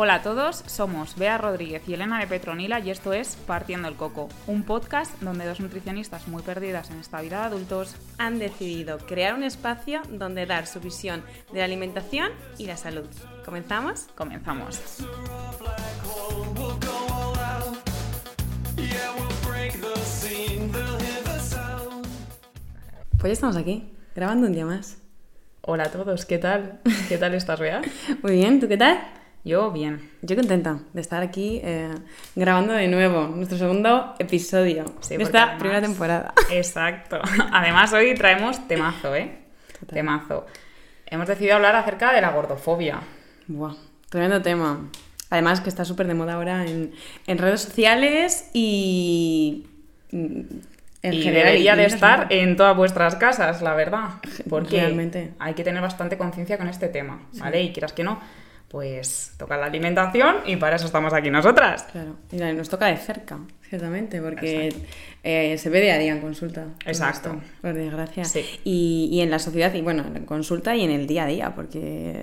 [0.00, 3.96] Hola a todos, somos Bea Rodríguez y Elena de Petronila y esto es Partiendo el
[3.96, 8.98] Coco, un podcast donde dos nutricionistas muy perdidas en esta vida de adultos han decidido
[8.98, 13.08] crear un espacio donde dar su visión de la alimentación y la salud.
[13.44, 14.06] ¿Comenzamos?
[14.14, 14.80] Comenzamos.
[23.18, 24.98] Pues ya estamos aquí, grabando un día más.
[25.62, 26.78] Hola a todos, ¿qué tal?
[27.08, 27.82] ¿Qué tal estás, Bea?
[28.22, 29.18] Muy bien, ¿tú qué tal?
[29.44, 30.10] Yo bien.
[30.22, 31.94] Yo contenta de estar aquí eh,
[32.34, 36.34] grabando de nuevo nuestro segundo episodio Sí, de esta además- primera temporada.
[36.52, 37.20] Exacto.
[37.52, 39.38] Además, hoy traemos temazo, ¿eh?
[39.80, 39.94] Total.
[39.94, 40.46] Temazo.
[41.06, 43.00] Hemos decidido hablar acerca de la gordofobia.
[43.46, 43.74] Buah,
[44.10, 44.90] tremendo tema.
[45.30, 46.92] Además que está súper de moda ahora en,
[47.26, 49.66] en redes sociales y...
[50.10, 50.40] mm,
[51.02, 54.08] En y general, debería de estar en todas vuestras casas, la verdad.
[54.50, 55.32] Porque Realmente.
[55.38, 57.62] hay que tener bastante conciencia con este tema, ¿vale?
[57.62, 58.18] Y quieras que no,
[58.68, 61.84] pues toca la alimentación y para eso estamos aquí nosotras.
[61.90, 63.38] Claro, mira, nos toca de cerca,
[63.68, 64.74] ciertamente, porque
[65.22, 66.66] eh, se ve día a día en consulta.
[66.84, 67.30] Exacto.
[67.30, 68.24] esto, por desgracia.
[68.24, 68.44] Sí.
[68.64, 71.54] Y, y en la sociedad, y bueno, en consulta y en el día a día,
[71.54, 72.22] porque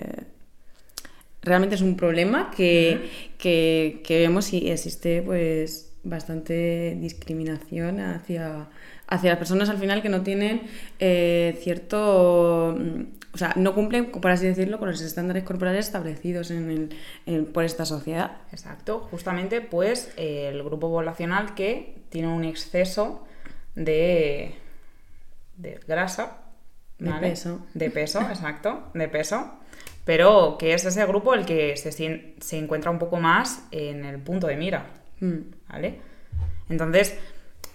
[1.41, 8.67] realmente es un problema que, que, que vemos y existe pues bastante discriminación hacia,
[9.07, 10.61] hacia las personas al final que no tienen
[10.99, 12.75] eh, cierto...
[12.79, 13.01] mm,
[13.33, 16.89] O sea, no cumplen, por así decirlo, con los estándares corporales establecidos en el-
[17.25, 18.37] en- por esta sociedad.
[18.53, 23.27] Exacto, justamente pues eh, el grupo poblacional que tiene un exceso
[23.75, 24.55] de,
[25.57, 26.37] de grasa.
[26.97, 27.59] De peso.
[27.73, 29.51] De peso, exacto, de peso.
[30.05, 34.19] Pero que es ese grupo el que se, se encuentra un poco más en el
[34.19, 34.85] punto de mira.
[35.19, 35.39] Mm.
[35.69, 35.99] ¿Vale?
[36.69, 37.17] Entonces,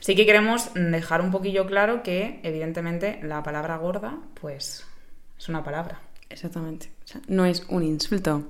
[0.00, 4.86] sí que queremos dejar un poquillo claro que, evidentemente, la palabra gorda, pues,
[5.38, 6.00] es una palabra.
[6.28, 6.90] Exactamente.
[7.04, 8.44] O sea, no es un insulto.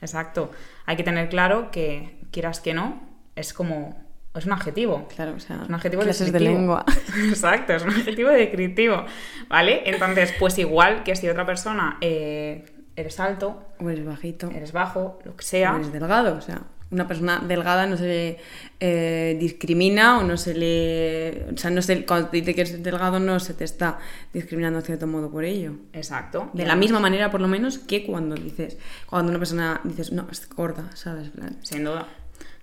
[0.00, 0.50] Exacto.
[0.86, 3.00] Hay que tener claro que, quieras que no,
[3.36, 4.08] es como.
[4.34, 5.08] Es un adjetivo.
[5.14, 6.58] Claro, o sea, Es un adjetivo clases de descriptivo.
[6.60, 6.84] lengua.
[7.28, 9.04] Exacto, es un adjetivo descriptivo.
[9.48, 9.82] ¿Vale?
[9.90, 12.64] Entonces, pues igual que si otra persona eh,
[12.94, 14.48] eres alto, O eres bajito.
[14.50, 15.74] eres bajo, lo que O sea.
[15.74, 16.36] eres delgado.
[16.36, 18.38] O sea, una persona delgada no se le
[18.80, 21.46] eh, discrimina o no se le.
[21.54, 23.98] O sea, no se, cuando te dice que eres delgado no se te está
[24.32, 25.74] discriminando de cierto modo por ello.
[25.92, 26.50] Exacto.
[26.52, 30.26] De la misma manera, por lo menos, que cuando dices, cuando una persona dices, no,
[30.30, 31.30] es gorda, ¿sabes?
[31.62, 32.08] Sin duda,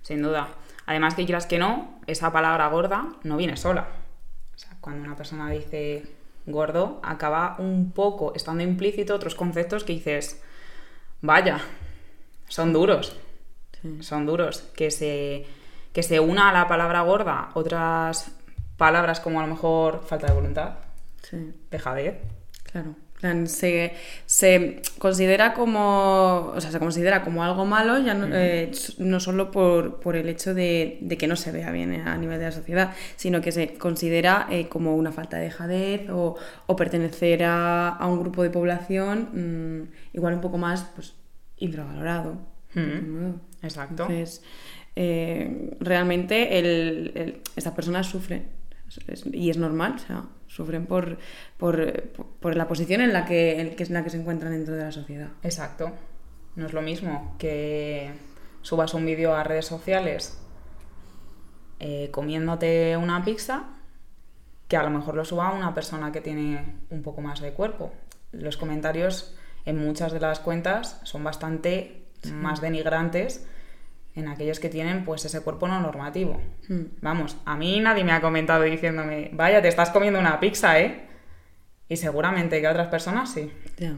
[0.02, 0.48] sin duda.
[0.84, 3.88] Además que quieras que no, esa palabra gorda no viene sola.
[4.54, 6.04] O sea, cuando una persona dice
[6.46, 10.42] gordo, acaba un poco estando implícito otros conceptos que dices,
[11.20, 11.60] vaya,
[12.48, 13.16] son duros,
[13.82, 13.98] sí.
[14.02, 14.60] son duros.
[14.76, 15.46] Que se,
[15.92, 18.32] que se una a la palabra gorda otras
[18.76, 20.74] palabras como a lo mejor falta de voluntad,
[21.22, 21.52] Sí.
[21.70, 22.14] dejadez.
[22.70, 22.94] Claro.
[23.46, 23.94] Se,
[24.26, 26.52] se considera como.
[26.54, 30.28] O sea, se considera como algo malo, ya no, eh, no solo por, por el
[30.28, 33.50] hecho de, de que no se vea bien a nivel de la sociedad, sino que
[33.50, 38.44] se considera eh, como una falta de dejadez o, o pertenecer a, a un grupo
[38.44, 39.30] de población
[39.82, 41.14] mm, igual un poco más pues,
[41.56, 42.36] infravalorado.
[43.62, 44.02] Exacto.
[44.04, 44.42] Entonces,
[44.96, 48.48] eh, realmente el- el- estas personas sufren
[49.06, 51.18] es- y es normal, o sea, sufren por,
[51.58, 51.92] por,
[52.40, 55.28] por la posición en la que, en la que se encuentran dentro de la sociedad.
[55.42, 55.92] Exacto.
[56.56, 58.10] No es lo mismo que
[58.62, 60.38] subas un vídeo a redes sociales
[61.80, 63.68] eh, comiéndote una pizza
[64.66, 67.92] que a lo mejor lo suba una persona que tiene un poco más de cuerpo.
[68.32, 71.97] Los comentarios en muchas de las cuentas son bastante
[72.32, 73.46] más denigrantes
[74.14, 76.40] en aquellos que tienen pues ese cuerpo no normativo.
[76.68, 76.82] Hmm.
[77.02, 81.06] Vamos, a mí nadie me ha comentado diciéndome, vaya, te estás comiendo una pizza, ¿eh?
[81.88, 83.50] Y seguramente que a otras personas sí.
[83.78, 83.94] Ya,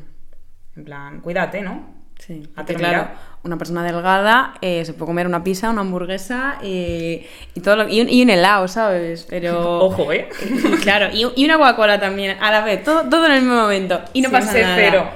[0.77, 1.99] En plan, cuídate, ¿no?
[2.19, 2.47] sí.
[2.55, 3.09] Porque claro,
[3.45, 7.89] una persona delgada eh, se puede comer una pizza, una hamburguesa y, y todo lo-
[7.89, 9.27] y, un, y un helado, ¿sabes?
[9.29, 9.79] Pero...
[9.87, 10.29] Ojo, ¿eh?
[10.83, 14.03] claro, y, y una Coca-Cola también, a la vez, todo, todo en el mismo momento.
[14.13, 14.77] Y no Sin pasa ser nada.
[14.77, 15.11] cero.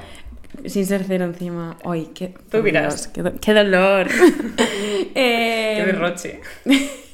[0.67, 1.77] Sin ser cero encima.
[1.85, 2.95] Ay, qué, dirás.
[2.95, 4.09] Dios, qué, do- qué dolor.
[5.17, 6.41] Eh, Qué derroche.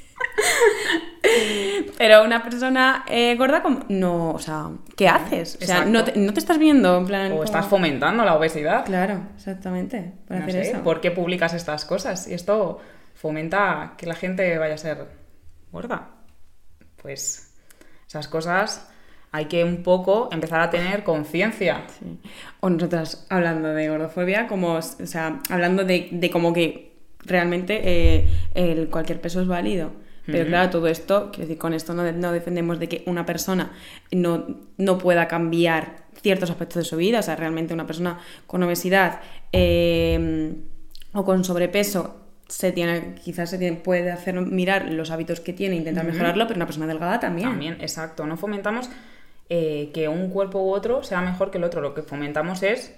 [1.98, 3.84] Pero una persona eh, gorda, como...
[3.88, 5.56] no, o sea, ¿qué haces?
[5.60, 5.90] O sea, Exacto.
[5.90, 7.26] no te, no te estás viendo, en plan.
[7.26, 8.84] O como- estás fomentando la obesidad.
[8.86, 10.14] Claro, exactamente.
[10.26, 10.82] Para No hacer sé, eso.
[10.82, 12.26] ¿por qué publicas estas cosas?
[12.26, 12.80] Y esto
[13.14, 15.06] fomenta que la gente vaya a ser
[15.70, 16.08] gorda.
[16.96, 17.54] Pues
[18.08, 18.88] esas cosas
[19.32, 21.84] hay que un poco empezar a tener conciencia.
[21.98, 22.18] Sí.
[22.60, 26.92] O nosotras hablando de gordofobia, como, o sea, hablando de, de como que
[27.24, 29.92] realmente eh, el, cualquier peso es válido.
[30.26, 33.72] Pero claro, todo esto, quiero decir, con esto no, no defendemos de que una persona
[34.12, 34.46] no,
[34.76, 37.18] no pueda cambiar ciertos aspectos de su vida.
[37.18, 39.20] O sea, realmente una persona con obesidad
[39.52, 40.54] eh,
[41.12, 42.16] o con sobrepeso
[42.46, 46.58] se tiene, quizás se tiene- puede hacer mirar los hábitos que tiene, intentar mejorarlo, pero
[46.58, 47.48] una persona delgada también.
[47.50, 48.24] También, exacto.
[48.26, 48.88] No fomentamos
[49.50, 51.80] eh, que un cuerpo u otro sea mejor que el otro.
[51.80, 52.94] Lo que fomentamos es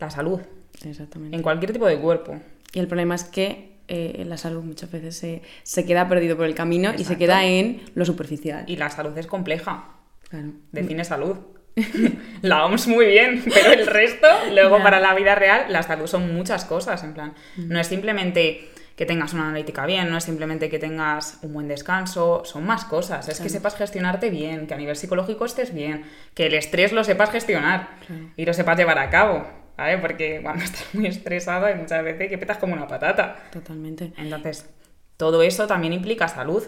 [0.00, 0.40] la salud,
[0.84, 1.36] Exactamente.
[1.36, 2.40] en cualquier tipo de cuerpo.
[2.72, 6.46] Y el problema es que eh, la salud muchas veces se, se queda perdido por
[6.46, 8.64] el camino y se queda en lo superficial.
[8.66, 9.90] Y la salud es compleja.
[10.28, 10.52] Claro.
[10.72, 11.36] Define salud.
[12.42, 16.34] la vamos muy bien, pero el resto, luego para la vida real, la salud son
[16.34, 17.34] muchas cosas, en plan.
[17.56, 21.68] No es simplemente que tengas una analítica bien, no es simplemente que tengas un buen
[21.68, 23.28] descanso, son más cosas.
[23.28, 26.04] Es que sepas gestionarte bien, que a nivel psicológico estés bien,
[26.34, 27.88] que el estrés lo sepas gestionar
[28.36, 29.46] y lo sepas llevar a cabo,
[29.76, 29.98] ¿vale?
[29.98, 33.48] Porque cuando estás muy estresado hay muchas veces que petas como una patata.
[33.50, 34.12] Totalmente.
[34.16, 34.70] Entonces,
[35.16, 36.64] todo eso también implica salud.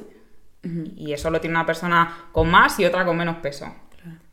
[0.96, 3.72] Y eso lo tiene una persona con más y otra con menos peso.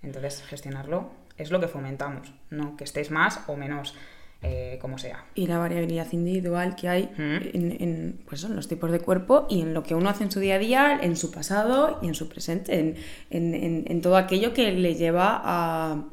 [0.01, 3.95] Entonces, gestionarlo es lo que fomentamos, no que estéis más o menos,
[4.43, 5.25] eh, como sea.
[5.35, 7.21] Y la variabilidad individual que hay Ujú.
[7.21, 10.31] en, en, pues, en los tipos de cuerpo y en lo que uno hace en
[10.31, 12.95] su día a día, en su pasado y en su presente, en,
[13.29, 16.03] en- en- en todo aquello que le lleva a,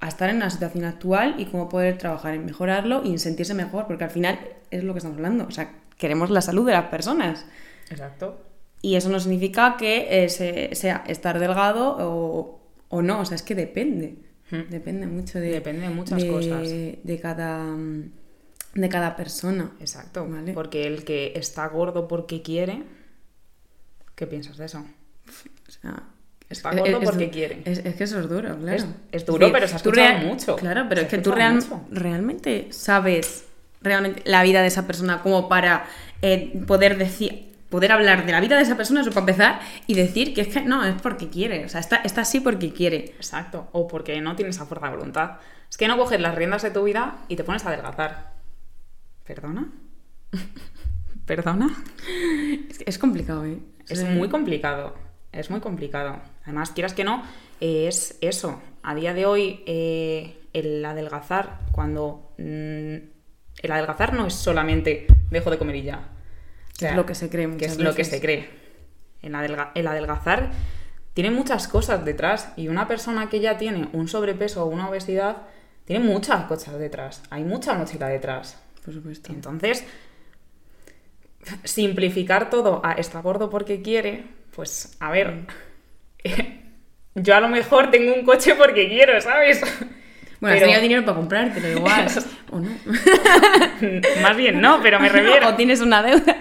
[0.00, 3.54] a estar en la situación actual y cómo poder trabajar en mejorarlo y en sentirse
[3.54, 4.38] mejor, porque al final
[4.70, 7.44] es lo que estamos hablando, o sea, queremos la salud de las personas.
[7.90, 8.40] Exacto.
[8.82, 13.34] Y eso no significa que eh, se- sea estar delgado o, o no, o sea,
[13.34, 14.16] es que depende.
[14.68, 16.68] Depende mucho de, Depende de muchas de- cosas.
[16.68, 17.64] De cada,
[18.74, 19.70] de cada persona.
[19.80, 20.26] Exacto.
[20.28, 20.52] Vale.
[20.52, 22.82] Porque el que está gordo porque quiere,
[24.14, 24.84] ¿qué piensas de eso?
[25.68, 26.02] O sea,
[26.48, 27.62] Está gordo porque quiere.
[27.64, 28.76] Es, es que eso es duro, claro.
[28.76, 30.56] Es- es duro, pero se ha escuchado mucho.
[30.56, 31.62] Claro, pero Se es que tú real-
[31.92, 33.44] realmente sabes
[33.82, 35.86] realmente la vida de esa persona como para
[36.22, 39.94] eh, poder decir poder hablar de la vida de esa persona, eso para empezar, y
[39.94, 41.64] decir que es que no, es porque quiere.
[41.64, 43.14] O sea, está, está así porque quiere.
[43.16, 43.68] Exacto.
[43.72, 45.38] O porque no tienes esa fuerza de voluntad.
[45.70, 48.32] Es que no coges las riendas de tu vida y te pones a adelgazar.
[49.24, 49.70] ¿Perdona?
[51.26, 51.68] ¿Perdona?
[52.86, 53.58] Es, complicado, ¿eh?
[53.88, 54.04] Es Sí.
[54.04, 54.94] muy complicado,
[55.32, 56.16] es muy complicado.
[56.42, 57.22] Además, quieras que no,
[57.60, 58.60] eh, es eso.
[58.82, 62.32] A día de hoy, eh, el adelgazar, cuando...
[62.38, 62.96] mm,
[63.62, 66.08] el adelgazar no es solamente dejo de comer y ya.
[66.96, 68.48] Lo que se cree Que es lo que se cree.
[69.22, 70.50] El, adelga- el adelgazar
[71.14, 75.38] tiene muchas cosas detrás y una persona que ya tiene un sobrepeso o una obesidad
[75.84, 77.22] tiene muchas cosas detrás.
[77.30, 78.58] Hay mucha mochila detrás.
[78.84, 79.32] Por supuesto.
[79.32, 79.84] Entonces,
[81.64, 84.24] simplificar todo a está gordo porque quiere,
[84.54, 85.46] pues a ver,
[87.14, 89.62] yo a lo mejor tengo un coche porque quiero, ¿sabes?
[90.40, 92.06] Bueno, has Pero- tenido dinero para comprártelo igual.
[92.50, 92.70] o no.
[94.22, 95.48] Más bien no, pero me refiero.
[95.48, 96.36] o tienes una deuda.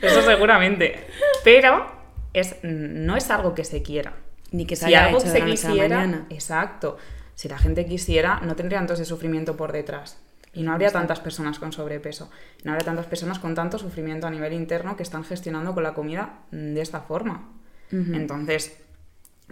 [0.00, 1.06] Eso seguramente.
[1.44, 1.86] Pero
[2.32, 4.14] es, no es algo que se quiera.
[4.52, 6.26] Ni que se si haya algo hecho de se quisiera, mañana.
[6.30, 6.96] exacto.
[7.34, 10.18] Si la gente quisiera, no tendrían todo ese sufrimiento por detrás.
[10.52, 12.30] Y no habría tantas personas con sobrepeso.
[12.64, 15.94] No habría tantas personas con tanto sufrimiento a nivel interno que están gestionando con la
[15.94, 17.48] comida mm, de esta forma.
[17.92, 18.76] Entonces,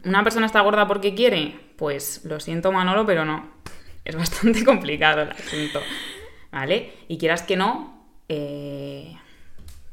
[0.04, 1.58] ¿una persona está gorda porque quiere?
[1.76, 3.48] Pues lo siento, Manolo, pero no.
[4.04, 5.80] Es bastante complicado el asunto.
[6.50, 6.92] ¿Vale?
[7.08, 9.16] Y quieras que no, eh,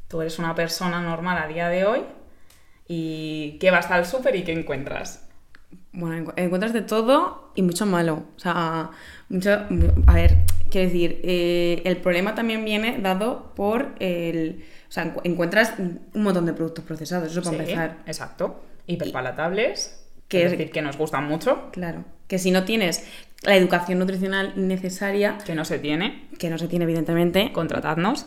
[0.08, 2.00] tú eres una persona normal a día de hoy
[2.88, 5.28] y que vas al súper y ¿qué encuentras?
[5.92, 8.24] Bueno, encu- encuentras de todo y mucho malo.
[8.36, 8.90] O sea,
[9.28, 9.50] mucho.
[10.06, 10.38] A ver,
[10.70, 14.64] quiero decir, eh, el problema también viene dado por el.
[14.88, 17.98] O sea, encu- encuentras un montón de productos procesados, eso para Sí, empezar.
[18.06, 18.62] Exacto.
[18.86, 22.04] Hiperpalatables, Que es- decir, que nos gustan mucho, Claro.
[22.28, 23.06] Que si no tienes
[23.42, 28.26] la educación nutricional necesaria, que no se tiene, que no se tiene, evidentemente, contratadnos.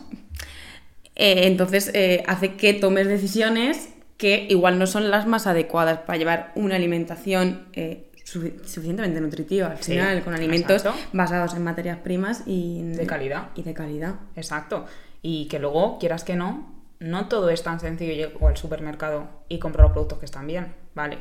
[1.16, 6.18] eh, entonces eh, hace que tomes decisiones que igual no son las más adecuadas para
[6.18, 10.98] llevar una alimentación eh, sufi- suficientemente nutritiva al Sí, final, con alimentos exacto.
[11.12, 13.48] basados en materias primas y De calidad.
[13.54, 14.14] Y de calidad.
[14.36, 14.86] Exacto.
[15.22, 18.12] Y que luego, quieras que no, no todo es tan sencillo.
[18.12, 20.74] Llego al supermercado y compro los productos que están bien.
[20.94, 21.18] Vale.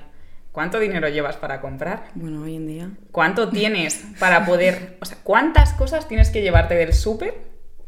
[0.52, 2.06] ¿Cuánto dinero llevas para comprar?
[2.16, 2.90] Bueno, hoy en día.
[3.12, 4.98] ¿Cuánto tienes para poder...
[5.02, 7.36] O sea, ¿cuántas cosas tienes que llevarte del súper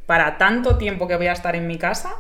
[0.05, 2.13] para tanto tiempo que voy a estar en mi casa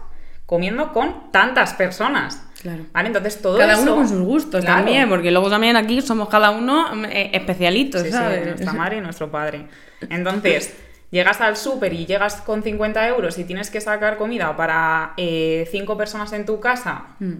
[0.45, 2.43] comiendo con tantas personas?
[2.61, 2.85] Claro.
[2.91, 3.07] ¿Vale?
[3.07, 3.83] Entonces todo Cada eso...
[3.83, 4.77] uno con sus gustos Claro.
[4.83, 8.45] también, porque luego también aquí somos cada uno eh, especialitos, Sí, sí, ¿sabes?
[8.45, 9.67] nuestra madre y nuestro padre.
[10.09, 10.75] Entonces,
[11.11, 15.67] llegas al súper y llegas con 50 euros y tienes que sacar comida para eh,
[15.71, 17.33] cinco personas en tu casa, Mm.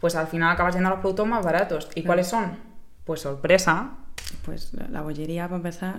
[0.00, 1.88] pues al final acabas yendo a los productos más baratos.
[1.94, 2.58] ¿Y cuáles son?
[3.04, 3.92] Pues sorpresa.
[4.44, 5.94] Pues la, la bollería para empezar.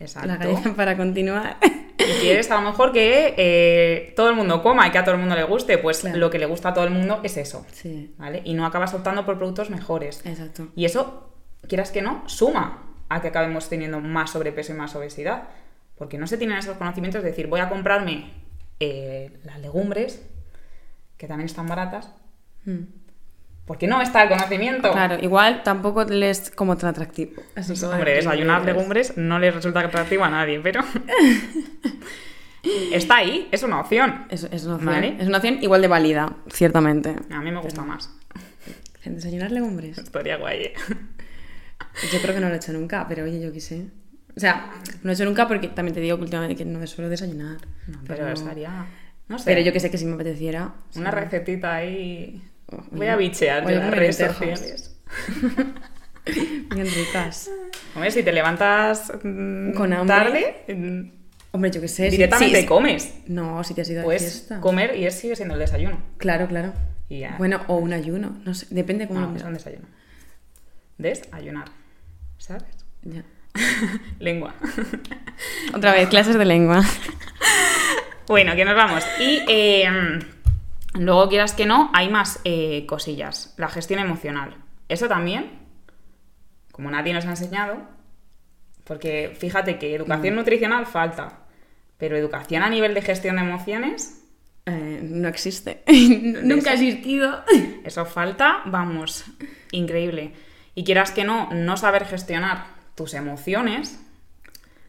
[0.00, 0.28] Exacto.
[0.28, 1.56] La galleta para continuar.
[1.98, 5.16] Y quieres a lo mejor que eh, todo el mundo coma y que a todo
[5.16, 6.16] el mundo le guste, pues Claro.
[6.18, 7.66] lo que le gusta a todo el mundo es eso.
[7.72, 8.40] sí, ¿Vale?
[8.44, 10.24] Y no acabas optando por productos mejores.
[10.24, 10.68] exacto.
[10.76, 11.32] Y eso,
[11.68, 15.48] quieras que no, suma a que acabemos teniendo más sobrepeso y más obesidad.
[15.98, 18.30] Porque no se tienen esos conocimientos de decir, voy a comprarme
[18.80, 20.22] eh, las legumbres,
[21.16, 22.10] que también están baratas,
[22.64, 22.82] Mm.
[23.66, 24.92] porque no está el conocimiento.
[24.92, 27.42] Claro, igual tampoco les como tan atractivo.
[27.56, 30.82] Así como Hombre, desayunar es- legumbres no les resulta atractivo a nadie, pero
[32.92, 34.26] está ahí, es una opción.
[34.30, 35.16] Es, es una opción, Vale.
[35.18, 37.14] es una opción igual de válida, ciertamente.
[37.30, 38.10] A mí me gusta más.
[39.04, 39.96] Desayunar legumbres.
[39.98, 40.64] Estaría guay.
[40.64, 40.74] ¿eh?
[42.12, 43.86] Yo creo que no lo he hecho nunca, pero oye, yo qué sé.
[44.36, 44.70] O sea,
[45.02, 47.56] no he hecho nunca porque también te digo que últimamente que no me suelo desayunar.
[47.86, 48.86] No, pero estaría.
[49.28, 49.44] No sé.
[49.46, 50.74] Pero yo que sé que si me apeteciera.
[50.94, 51.16] Una sí.
[51.16, 52.42] recetita ahí.
[52.66, 54.96] Oh, Voy a bichear de las redes sociales.
[56.74, 57.50] Bien ricas.
[57.94, 60.06] Hombre, si te levantas mm, Con hambre.
[60.66, 61.10] tarde, mm,
[61.52, 62.04] Hombre, yo qué sé.
[62.10, 63.14] si- directamente sí, comes.
[63.26, 64.60] No, si te has ido de Puedes fiesta.
[64.60, 65.98] comer y es sigue siendo el desayuno.
[66.18, 66.74] Claro, claro.
[67.08, 67.34] Y ya.
[67.38, 68.36] Bueno, o un ayuno.
[68.44, 69.86] No sé, depende cómo no, lo es un desayuno.
[70.98, 71.68] Desayunar.
[72.36, 72.64] ¿Sabes?
[73.02, 73.24] Ya.
[74.18, 74.54] Lengua.
[75.74, 76.82] Otra vez, clases de lengua.
[78.26, 79.02] Bueno, que nos vamos.
[79.18, 79.88] Y eh,
[80.92, 83.54] luego, quieras que no, hay más eh, cosillas.
[83.56, 84.54] La gestión emocional.
[84.90, 85.50] Eso también,
[86.70, 87.78] como nadie nos ha enseñado,
[88.84, 91.38] porque fíjate que educación nutricional falta,
[91.96, 94.22] pero educación a nivel de gestión de emociones,
[94.66, 95.82] Eh, no existe.
[96.42, 97.44] Nunca ha existido.
[97.82, 99.24] eso falta, vamos,
[99.72, 100.34] increíble.
[100.74, 103.98] Y quieras que no, no saber gestionar tus emociones,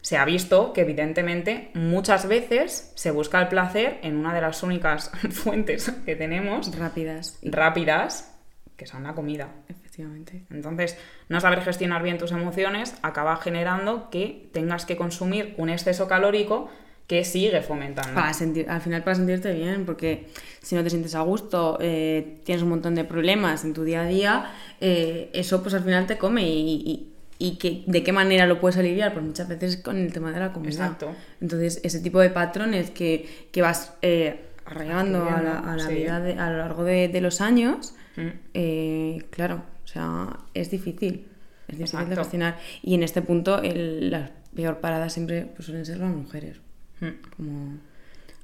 [0.02, 4.62] se ha visto que evidentemente muchas veces se busca el placer en una de las
[4.62, 7.38] únicas fuentes que tenemos Rápidas.
[7.42, 8.34] rápidas,
[8.76, 9.48] que son la comida.
[9.68, 10.44] Efectivamente.
[10.50, 10.96] Entonces,
[11.28, 16.70] no saber gestionar bien tus emociones acaba generando que tengas que consumir un exceso calórico
[17.06, 18.14] que sigue fomentando.
[18.14, 20.28] Para sentir, al final para sentirte bien, porque
[20.62, 24.02] si no te sientes a gusto, eh, tienes un montón de problemas en tu día
[24.02, 27.06] a día, eh, eso pues al final te come y, y-
[27.40, 30.38] y que, de qué manera lo puedes aliviar, pues muchas veces con el tema de
[30.38, 30.70] la comida.
[30.70, 31.16] Exacto.
[31.40, 35.94] Entonces, ese tipo de patrones que, que vas eh, arraigando a la, a la Sí.
[35.94, 38.28] vida de- a lo largo de, de los años, Mm.
[38.54, 41.26] eh, claro, o sea, es difícil.
[41.66, 42.58] Es difícil de gestionar.
[42.82, 46.58] Y en este punto, el- la peor parada siempre pues, suelen ser las mujeres
[47.00, 47.06] Mm.
[47.36, 47.78] como,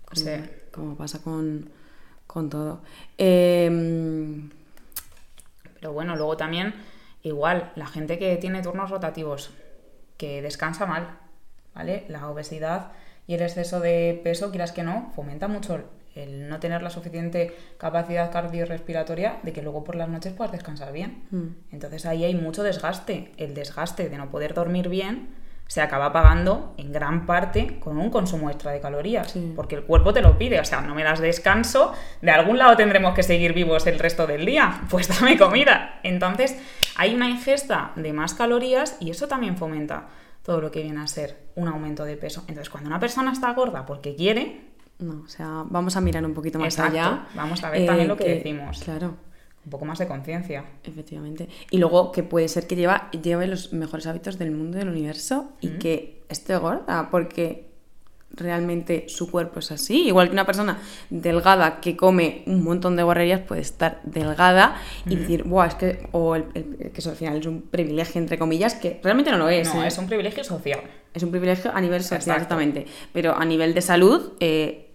[0.06, 0.30] como, Sí.
[0.72, 1.68] como pasa con,
[2.26, 2.82] con todo.
[3.18, 4.40] Eh,
[5.80, 6.74] Pero bueno, luego también,
[7.26, 9.52] igual, la gente que tiene turnos rotativos,
[10.16, 11.18] que descansa mal,
[11.74, 12.04] ¿vale?
[12.08, 12.92] La obesidad
[13.26, 15.80] y el exceso de peso, quieras que no, fomenta mucho
[16.14, 20.90] el no tener la suficiente capacidad cardiorrespiratoria de que luego por las noches puedas descansar
[20.92, 21.24] bien.
[21.30, 21.46] Mm.
[21.72, 23.32] Entonces ahí hay mucho desgaste.
[23.36, 25.28] El desgaste de no poder dormir bien
[25.66, 29.52] se acaba pagando en gran parte con un consumo extra de calorías, Sí.
[29.54, 31.92] porque el cuerpo te lo pide, o sea, no me das descanso,
[32.22, 35.98] de algún lado tendremos que seguir vivos el resto del día, pues dame comida.
[36.04, 36.56] Entonces,
[36.96, 40.08] hay una ingesta de más calorías y eso también fomenta
[40.42, 42.40] todo lo que viene a ser un aumento de peso.
[42.48, 44.60] Entonces, cuando una persona está gorda porque quiere,
[44.98, 46.98] no, o sea, vamos a mirar un poquito más Exacto.
[46.98, 47.26] allá.
[47.34, 48.80] Vamos a ver también lo que decimos.
[48.82, 49.14] Claro,
[49.64, 50.64] un poco más de conciencia.
[50.84, 51.48] efectivamente.
[51.70, 55.52] Y luego que puede ser que lleva, lleve los mejores hábitos del mundo del universo
[55.60, 55.78] y Mm.
[55.78, 57.68] que esté gorda, porque
[58.30, 60.08] realmente su cuerpo es así.
[60.08, 60.78] Igual que una persona
[61.10, 66.08] delgada que come un montón de guarrerías puede estar delgada y decir, Buah, es que,
[66.12, 69.38] o el- el- que eso al final es un privilegio, entre comillas, que realmente no
[69.38, 69.72] lo es.
[69.74, 69.86] No, ¿eh?
[69.88, 70.80] es un privilegio social.
[71.14, 72.42] Es un privilegio a nivel social, Exacto.
[72.42, 72.86] exactamente.
[73.12, 74.90] Pero a nivel de salud, eh,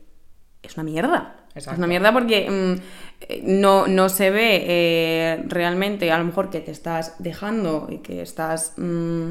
[0.61, 1.37] es una mierda.
[1.55, 1.71] Exacto.
[1.71, 2.81] Es una mierda porque mm,
[3.27, 7.97] eh, no, no se ve eh, realmente, a lo mejor, que te estás dejando y
[7.97, 9.29] que estás mm,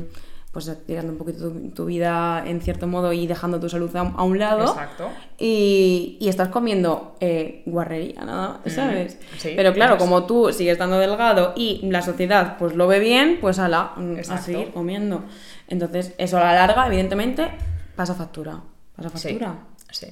[0.52, 4.00] pues tirando un poquito tu, tu vida en cierto modo y dejando tu salud a,
[4.00, 4.64] a un lado.
[4.64, 5.08] Exacto.
[5.38, 8.58] Y, y estás comiendo eh, guarrería, ¿no?
[8.66, 9.16] ¿Sabes?
[9.38, 13.38] sí, Pero claro, como tú sigues estando delgado y la sociedad pues lo ve bien,
[13.40, 14.44] pues ala, mm, a Exacto.
[14.44, 15.22] seguir comiendo.
[15.68, 17.46] Entonces, eso a la larga, evidentemente,
[17.94, 18.60] pasa factura.
[18.96, 19.54] Pasa Sí, factura.
[19.92, 20.06] sí,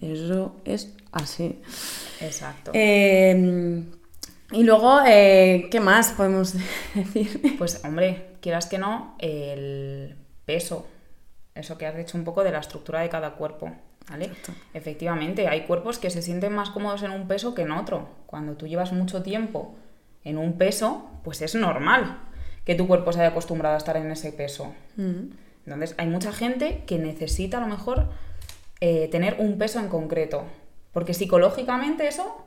[0.00, 1.60] Eso es así.
[2.20, 2.72] exacto.
[2.74, 3.84] Eh,
[4.50, 6.54] y luego, eh, ¿qué más podemos
[6.94, 7.54] decir?
[7.58, 10.86] Pues hombre, quieras que no, el peso,
[11.54, 13.72] eso que has dicho un poco de la estructura de cada cuerpo,
[14.10, 14.26] ¿vale?
[14.26, 14.52] Exacto.
[14.74, 18.08] Efectivamente, hay cuerpos que se sienten más cómodos en un peso que en otro.
[18.26, 19.74] Cuando tú llevas mucho tiempo
[20.24, 22.18] en un peso, pues es normal
[22.66, 24.74] que tu cuerpo se haya acostumbrado a estar en ese peso.
[24.96, 25.30] Mm.
[25.64, 28.10] Entonces, hay mucha gente que necesita a lo mejor
[28.80, 30.44] eh, tener un peso en concreto,
[30.92, 32.44] porque psicológicamente eso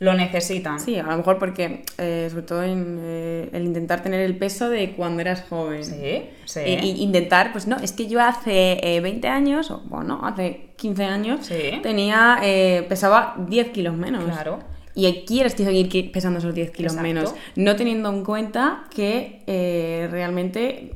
[0.00, 0.78] lo necesitan.
[0.78, 4.70] Sí, a lo mejor porque, eh, sobre todo en eh, el intentar tener el peso
[4.70, 5.84] de cuando eras joven.
[5.84, 6.60] Sí, sí.
[6.60, 10.70] E- y intentar, pues no, es que yo hace eh, 20 años, o bueno, hace
[10.76, 11.80] 15 años, Sí.
[11.82, 14.24] tenía, eh, pesaba 10 kilos menos.
[14.24, 14.60] Claro.
[14.94, 17.02] Y quieres seguir pesando esos 10 kilos Exacto.
[17.08, 20.92] menos, no teniendo en cuenta que eh, realmente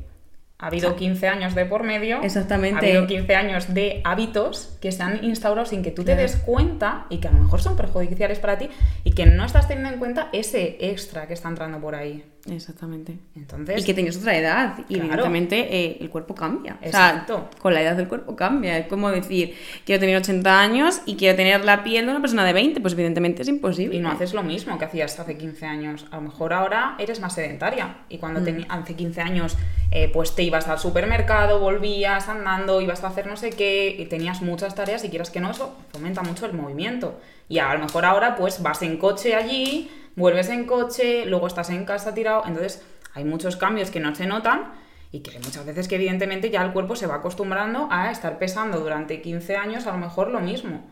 [0.59, 2.21] Ha habido O sea, 15 años de por medio.
[2.23, 2.85] Exactamente.
[2.85, 6.21] Ha habido 15 años de hábitos que se han instaurado sin que tú te Claro.
[6.21, 8.69] des cuenta y que a lo mejor son perjudiciales para ti
[9.03, 12.23] y que no estás teniendo en cuenta ese extra que está entrando por ahí.
[12.49, 13.17] Exactamente.
[13.37, 15.03] Entonces, Y que tenías otra edad, y Claro.
[15.05, 16.77] evidentemente eh, el cuerpo cambia.
[16.81, 17.47] O Exacto.
[17.51, 18.77] sea, con la edad del cuerpo cambia.
[18.77, 19.55] Es como decir,
[19.85, 22.93] quiero tener 80 años y quiero tener la piel de una persona de 20, pues
[22.93, 23.95] evidentemente es imposible.
[23.95, 26.05] y no haces lo mismo que hacías hace 15 años.
[26.11, 27.97] A lo mejor ahora eres más sedentaria.
[28.09, 28.65] Y cuando Mm.
[28.69, 29.57] hace 15 años,
[29.91, 34.05] eh, pues te ibas al supermercado, volvías andando, ibas a hacer no sé qué, y
[34.05, 37.19] tenías muchas tareas y quieras que no, eso fomenta mucho el movimiento.
[37.49, 41.69] Y a lo mejor ahora, pues vas en coche allí, vuelves en coche, luego estás
[41.69, 42.43] en casa tirado.
[42.45, 42.83] Entonces,
[43.13, 44.73] hay muchos cambios que no se notan.
[45.11, 48.39] Y que hay muchas veces que evidentemente ya el cuerpo se va acostumbrando a estar
[48.39, 50.83] pesando durante 15 años a lo mejor lo mismo.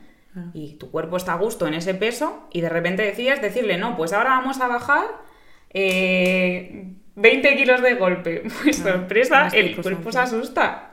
[0.53, 3.97] Y tu cuerpo está a gusto en ese peso y de repente decides decirle, no,
[3.97, 5.07] pues ahora vamos a bajar
[5.71, 8.43] eh, 20 kilos de golpe.
[8.63, 10.87] Pues sorpresa, el cuerpo se asusta.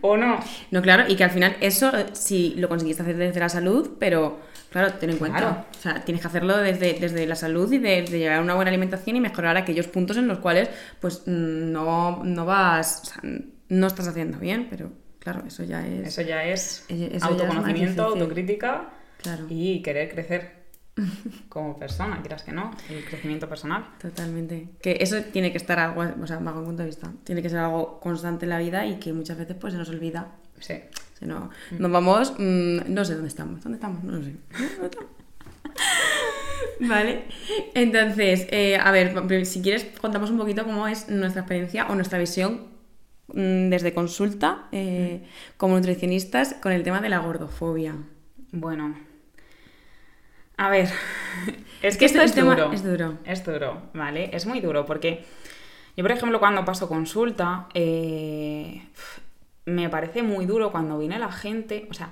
[0.00, 0.40] ¿O no?
[0.70, 3.92] No, claro, y que al final eso eh, sí lo conseguiste hacer desde la salud,
[4.00, 4.40] pero
[4.70, 5.38] claro, ten en cuenta.
[5.38, 5.64] Claro.
[5.78, 8.70] O sea, tienes que hacerlo desde, desde la salud y de, de llevar una buena
[8.70, 13.30] alimentación y mejorar aquellos puntos en los cuales pues mm, no, no vas, o sea,
[13.68, 14.90] no estás haciendo bien, pero
[15.20, 16.08] claro, eso ya es...
[16.08, 18.90] Eso ya es Eso ya es más autoconocimiento, autocrítica
[19.22, 19.44] Claro.
[19.50, 20.59] y querer crecer
[21.48, 23.86] como persona, quieras que no, el crecimiento personal.
[24.00, 24.68] Totalmente.
[24.80, 27.48] Que eso tiene que estar algo, o sea, bajo mi punto de vista, tiene que
[27.48, 30.28] ser algo constante en la vida y que muchas veces pues se nos olvida.
[30.58, 30.74] Sí.
[31.18, 34.02] Se nos, nos vamos, mm, no sé dónde estamos, ¿dónde estamos?
[34.04, 34.34] No lo sé.
[34.58, 35.10] ¿Dónde estamos?
[36.80, 37.24] Vale,
[37.74, 42.18] entonces, eh, a ver, si quieres contamos un poquito cómo es nuestra experiencia o nuestra
[42.18, 42.68] visión
[43.28, 45.22] mm, desde consulta eh,
[45.58, 47.96] como nutricionistas con el tema de la gordofobia.
[48.52, 49.09] Bueno.
[50.60, 50.90] A ver,
[51.82, 52.70] es que esto este es duro.
[52.70, 53.18] es duro.
[53.24, 54.28] Es duro, ¿vale?
[54.34, 55.24] Es muy duro porque
[55.96, 58.82] yo, por ejemplo, cuando paso consulta, eh,
[59.64, 62.10] me parece muy duro cuando viene la gente, o sea,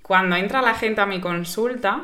[0.00, 2.02] cuando entra la gente a mi consulta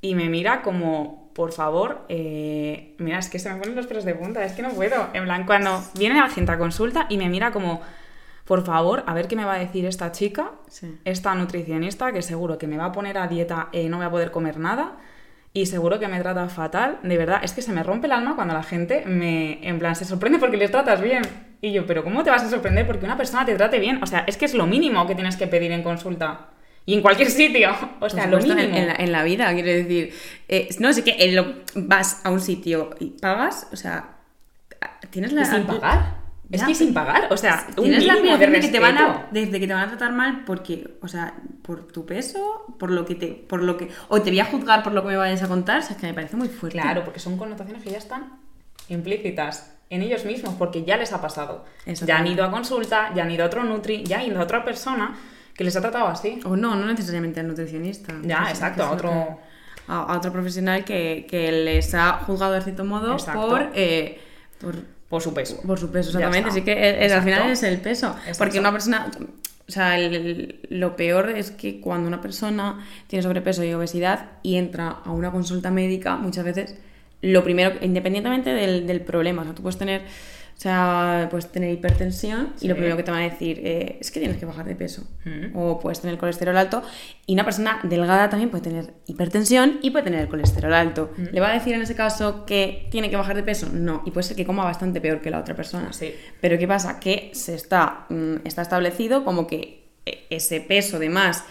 [0.00, 4.06] y me mira como, por favor, eh, mira, es que se me ponen los pelos
[4.06, 5.10] de punta, es que no puedo.
[5.12, 7.82] En plan, cuando viene la gente a consulta y me mira como,
[8.44, 10.98] por favor, a ver qué me va a decir esta chica, Sí.
[11.04, 14.10] esta nutricionista, que seguro que me va a poner a dieta, eh, no voy a
[14.10, 14.96] poder comer nada.
[15.56, 16.98] Y seguro que me trata fatal.
[17.04, 19.94] De verdad, es que se me rompe el alma cuando la gente me, en plan,
[19.94, 21.22] se sorprende porque les tratas bien.
[21.60, 24.02] Y yo, pero ¿cómo te vas a sorprender porque una persona te trate bien?
[24.02, 26.48] O sea, es que es lo mínimo que tienes que pedir en consulta.
[26.86, 27.70] Y en cualquier sitio.
[28.00, 28.76] O sea, Por lo en- mínimo.
[28.76, 30.12] En, la, en la vida, quiero decir.
[30.48, 34.08] eh, no, sé que en lo- vas a un sitio y pagas, o sea,
[35.10, 35.42] tienes la.
[35.42, 36.23] Y sin pagar.
[36.50, 37.28] Es Ya, que sin pagar.
[37.32, 39.88] O sea, un Tienes la de que te van a, desde que te van a
[39.88, 43.88] tratar mal porque, o sea, por tu peso, por lo que te, por lo que,
[44.08, 45.96] o te voy a juzgar por lo que me vayas a contar, o sea, es
[46.00, 46.78] que me parece muy fuerte.
[46.78, 48.38] Claro, porque son connotaciones que ya están
[48.88, 51.64] implícitas en ellos mismos, porque ya les ha pasado.
[52.06, 54.42] Ya han ido a consulta, ya han ido a otro nutri, ya han ido a
[54.44, 55.14] otra persona
[55.54, 56.40] que les ha tratado así.
[56.44, 58.12] O no, no necesariamente al nutricionista.
[58.22, 59.38] Ya, exacto, a otro-
[59.86, 63.48] A, a otro profesional que, que les ha juzgado de cierto modo Exacto.
[63.48, 64.18] por, eh,
[64.58, 64.76] por
[65.14, 65.60] Por su peso.
[65.64, 66.50] Por su peso, exactamente.
[66.50, 66.72] Así que
[67.12, 68.08] al final es el peso.
[68.18, 68.38] Exacto.
[68.38, 69.10] Porque una persona.
[69.66, 74.56] O sea, el- lo peor es que cuando una persona tiene sobrepeso y obesidad y
[74.56, 76.76] entra a una consulta médica, muchas veces
[77.22, 80.02] lo primero, independientemente del, del problema, o sea, tú puedes tener,
[80.56, 84.10] o sea, puedes tener hipertensión y lo primero que te van a decir eh, es
[84.10, 85.02] que tienes que bajar de peso.
[85.24, 85.56] Mm.
[85.56, 86.82] O puedes tener colesterol alto.
[87.26, 91.10] Y una persona delgada también puede tener hipertensión y puede tener colesterol alto.
[91.16, 91.22] Mm.
[91.32, 93.68] ¿Le va a decir en ese caso que tiene que bajar de peso?
[93.72, 94.02] No.
[94.06, 95.92] Y puede ser que coma bastante peor que la otra persona.
[95.92, 96.14] Sí.
[96.40, 97.00] Pero ¿qué pasa?
[97.00, 101.44] Que se está, mm, está establecido como que e- ese peso de más,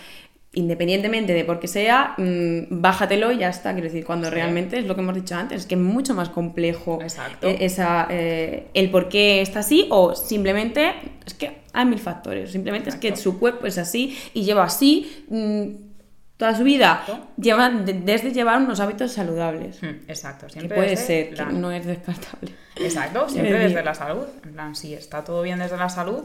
[0.53, 3.73] independientemente de por qué sea, mm, bájatelo y ya está.
[3.73, 4.33] Quiero decir, cuando Sí.
[4.35, 6.99] realmente es lo que hemos dicho antes, es que es mucho más complejo
[7.41, 10.93] eh, esa, eh, el por qué está así o simplemente
[11.25, 12.51] es que hay mil factores.
[12.51, 15.91] Simplemente es que su cuerpo es así y lleva así mm,
[16.37, 17.03] toda su vida.
[17.37, 19.81] Lleva, de- desde llevar unos hábitos saludables.
[19.81, 20.45] Mm, Exacto.
[20.47, 22.51] Que Siempre puede desde ser, la- que no es descartable.
[22.75, 24.25] Exacto, siempre desde la salud.
[24.43, 26.21] En plan, si está todo bien desde la salud,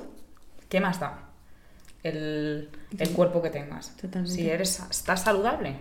[0.68, 1.27] ¿qué más da?
[2.08, 3.96] El, el cuerpo que tengas.
[3.96, 4.30] Totalmente.
[4.34, 5.76] Si eres, estás saludable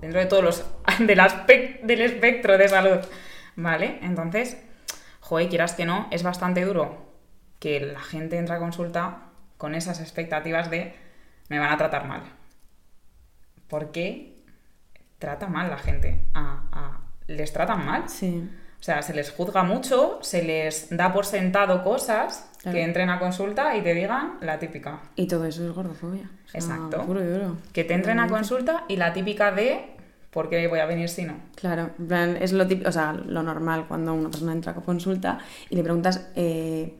[0.00, 0.64] dentro de todos los
[1.06, 2.98] del, aspec- del espectro de salud.
[3.56, 3.98] ¿Vale?
[4.02, 4.56] Entonces,
[5.20, 7.12] joder, quieras que no, es bastante duro
[7.58, 10.94] que la gente entra a consulta con esas expectativas de
[11.48, 12.22] me van a tratar mal.
[13.68, 14.44] Porque
[15.18, 16.24] trata mal la gente.
[16.34, 18.08] A- a- les tratan mal.
[18.08, 18.48] Sí.
[18.80, 22.76] O sea, se les juzga mucho, se les da por sentado cosas Claro.
[22.76, 25.00] que entren a consulta y te digan la típica.
[25.14, 26.28] Y todo eso es gordofobia.
[26.46, 27.02] O sea, Exacto.
[27.06, 27.56] Puro y duro.
[27.72, 29.94] Que te entren a consulta y la típica de
[30.30, 31.34] ¿por qué voy a venir si no?
[31.54, 31.90] Claro,
[32.40, 35.38] es lo típico, o sea, lo normal cuando una persona entra a consulta
[35.70, 36.94] y le preguntas, eh,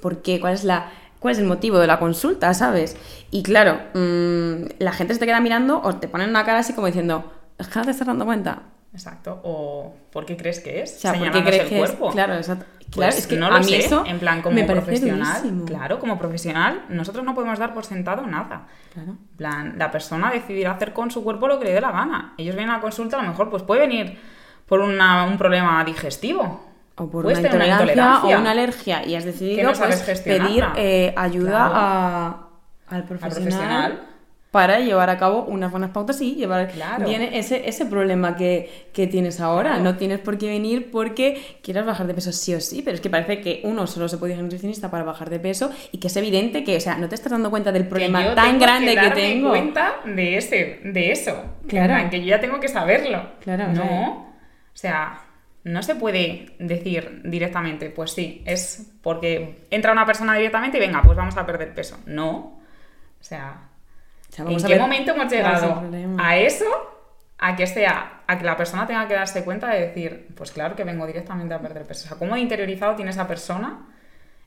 [0.00, 0.40] ¿por qué?
[0.40, 2.96] ¿Cuál es la cuál es el motivo de la consulta, ¿sabes?
[3.30, 6.74] Y claro, mm, la gente se te queda mirando o te ponen una cara así
[6.74, 8.62] como diciendo, es que no te estás dando cuenta.
[8.94, 9.40] Exacto.
[9.44, 10.96] O ¿por qué crees que es?
[10.96, 11.90] O sea, ¿por qué crees el que es?
[11.90, 12.10] cuerpo.
[12.12, 12.64] Claro, exacto.
[12.78, 15.38] Pues Claro, es que no a lo mí sé, eso en plan como me profesional,
[15.42, 15.64] durísimo.
[15.64, 18.66] claro, como profesional, nosotros no podemos dar por sentado nada.
[18.92, 19.10] Claro.
[19.12, 22.34] En plan, la persona decidirá hacer con su cuerpo lo que le dé la gana.
[22.38, 24.16] Ellos vienen a consulta, a lo mejor pues puede venir
[24.66, 26.64] por una- un problema digestivo.
[26.96, 31.12] O por una tener intolerancia, o una alergia y has decidido no pues, pedir eh,
[31.16, 31.74] ayuda Claro.
[31.74, 32.48] a-
[32.90, 34.02] al profesional, profesional.
[34.54, 37.08] Para llevar a cabo unas buenas pautas y llevar Claro.
[37.08, 39.70] bien ese, ese problema que, que tienes ahora.
[39.70, 39.82] Claro.
[39.82, 43.00] No tienes por qué venir porque quieras bajar de peso sí o sí, pero es
[43.00, 45.98] que parece que uno solo se puede ir a nutricionista para bajar de peso y
[45.98, 48.34] que es evidente que, o sea, no te estás dando cuenta del Que problema yo
[48.34, 49.48] tan tengo grande que, tengo.
[49.50, 51.34] cuenta de ese, de eso.
[51.66, 51.96] Claro.
[51.96, 53.30] En que yo ya tengo que saberlo.
[53.40, 54.32] Claro, No.
[54.72, 55.20] O sea,
[55.64, 61.02] no se puede decir directamente, pues sí, es porque entra una persona directamente y venga,
[61.02, 61.98] pues vamos a perder peso.
[62.06, 62.60] No.
[63.20, 63.70] O sea,
[64.38, 65.82] ¿en qué ver momento hemos llegado
[66.18, 66.64] a eso?
[67.38, 70.76] A que sea, a que la persona tenga que darse cuenta de decir, pues claro
[70.76, 72.04] que vengo directamente a perder peso.
[72.06, 73.86] O sea, ¿cómo interiorizado tiene esa persona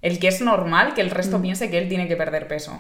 [0.02, 2.80] el que es normal que el resto piense que él tiene que perder peso?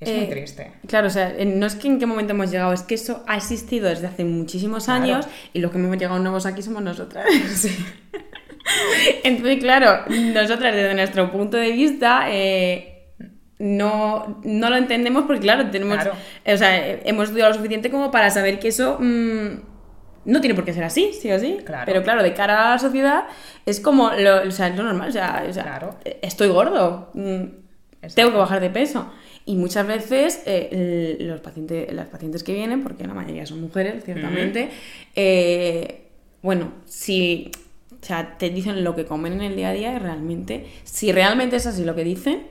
[0.00, 0.22] Es muy Mm.
[0.24, 0.72] Eh, triste.
[0.86, 3.36] Claro, o sea, no es que en qué momento hemos llegado, es que eso ha
[3.36, 5.02] existido desde hace muchísimos Claro.
[5.02, 7.26] años y los que hemos llegado nuevos aquí somos nosotras.
[9.24, 12.97] Entonces, claro, nosotras desde nuestro punto de vista eh,
[13.58, 16.12] no, no lo entendemos porque, claro, tenemos, Claro.
[16.46, 19.48] o sea, hemos estudiado lo suficiente como para saber que eso mm,
[20.26, 21.58] no tiene por qué ser así, sí o sí.
[21.64, 21.84] Claro.
[21.86, 23.24] Pero claro, de cara a la sociedad
[23.66, 25.96] es como lo, o sea, es lo normal, o sea, o sea, Claro.
[26.22, 27.10] estoy gordo.
[27.14, 27.42] mm,
[28.14, 29.10] tengo que bajar de peso.
[29.44, 34.04] Y muchas veces eh, los pacientes, las pacientes que vienen, porque la mayoría son mujeres,
[34.04, 34.68] ciertamente,
[35.16, 36.04] eh,
[36.42, 37.50] bueno, si
[38.00, 41.10] o sea, te dicen lo que comen en el día a día y realmente, si
[41.10, 42.46] realmente es así lo que dicen,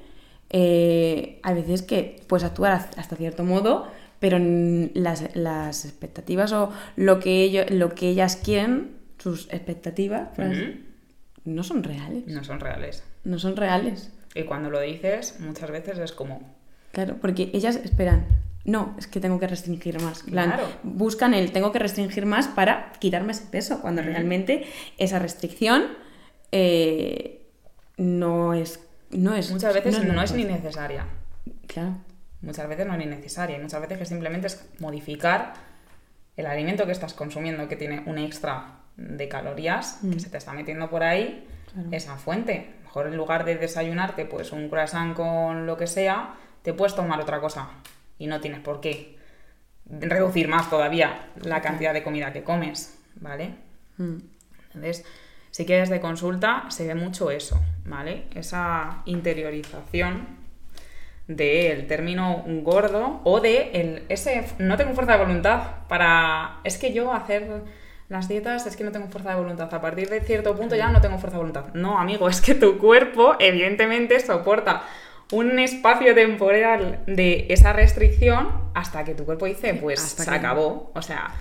[0.50, 3.88] eh, hay veces que puedes actuar hasta cierto modo,
[4.20, 10.58] pero las, las expectativas o lo que, ellos, lo que ellas quieren, sus expectativas, pues,
[11.46, 12.26] no son reales.
[12.28, 13.04] No son reales.
[13.24, 14.12] No son reales.
[14.36, 16.56] Y cuando lo dices, muchas veces es como,
[16.92, 18.26] Claro, porque ellas esperan,
[18.66, 20.24] no, es que tengo que restringir más.
[20.24, 20.68] Plan, Claro.
[20.84, 24.66] buscan el tengo que restringir más para quitarme ese peso, cuando realmente
[24.98, 25.84] esa restricción
[26.52, 27.46] eh,
[27.98, 28.80] no es.
[29.12, 31.06] No es muchas veces no, es ni necesaria.
[31.68, 31.96] Claro.
[32.42, 33.58] Muchas veces no es ni necesaria.
[33.58, 35.54] Y muchas veces que simplemente es modificar
[36.36, 40.54] el alimento que estás consumiendo, que tiene un extra de calorías que se te está
[40.54, 41.74] metiendo por ahí, Mm.
[41.82, 41.90] Claro.
[41.92, 42.74] esa fuente.
[42.84, 47.20] Mejor en lugar de desayunarte pues un croissant con lo que sea, te puedes tomar
[47.20, 47.70] otra cosa.
[48.18, 49.18] Y no tienes por qué
[49.90, 53.54] reducir más todavía la cantidad de comida que comes, ¿vale?
[53.98, 54.18] Mm.
[54.68, 55.06] Entonces,
[55.58, 58.26] si quieres de consulta, se ve mucho eso, ¿vale?
[58.36, 60.28] Esa interiorización
[61.28, 66.60] del término gordo o de el, ese no tengo fuerza de voluntad para...
[66.64, 67.64] Es que yo hacer
[68.08, 69.74] las dietas es que no tengo fuerza de voluntad.
[69.74, 71.74] A partir de cierto punto ya no tengo fuerza de voluntad.
[71.74, 74.84] No, amigo, es que tu cuerpo evidentemente soporta
[75.32, 80.36] un espacio temporal de esa restricción hasta que tu cuerpo dice, pues hasta se que-
[80.38, 80.92] acabó.
[80.94, 81.34] O sea.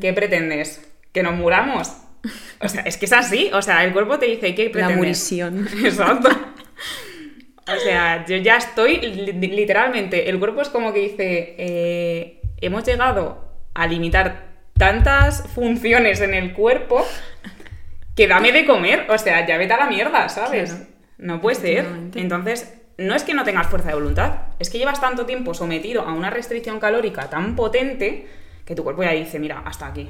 [0.00, 0.90] ¿qué pretendes?
[1.12, 1.90] ¿Que nos muramos?
[2.60, 3.50] O sea, es que es así.
[3.52, 4.96] O sea, el cuerpo te dice, ¿qué La pretendes?
[4.96, 5.68] murición.
[5.84, 6.28] Exacto.
[7.66, 10.28] O sea, yo ya estoy li- literalmente.
[10.28, 16.52] El cuerpo es como que dice: eh, hemos llegado a limitar tantas funciones en el
[16.52, 17.06] cuerpo
[18.16, 19.06] que dame de comer.
[19.08, 20.70] O sea, ya vete a la mierda, ¿sabes?
[20.72, 20.86] Claro.
[21.18, 21.86] No puede ser.
[22.14, 26.02] Entonces, no es que no tengas fuerza de voluntad, es que llevas tanto tiempo sometido
[26.02, 28.26] a una restricción calórica tan potente
[28.64, 30.08] que tu cuerpo ya dice: mira, hasta aquí.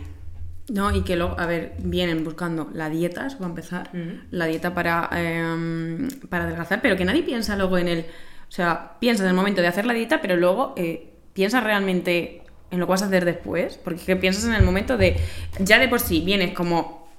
[0.70, 3.90] No, y que luego, a ver, vienen buscando la dieta, eso va a empezar,
[4.30, 8.00] la dieta para, em, para adelgazar, pero que nadie piensa luego en el...
[8.48, 12.42] O sea, piensas en el momento de hacer la dieta, pero luego eh, piensas realmente
[12.70, 15.16] en lo que vas a hacer después, porque es que piensas en el momento de...
[15.58, 17.09] Ya de por sí vienes como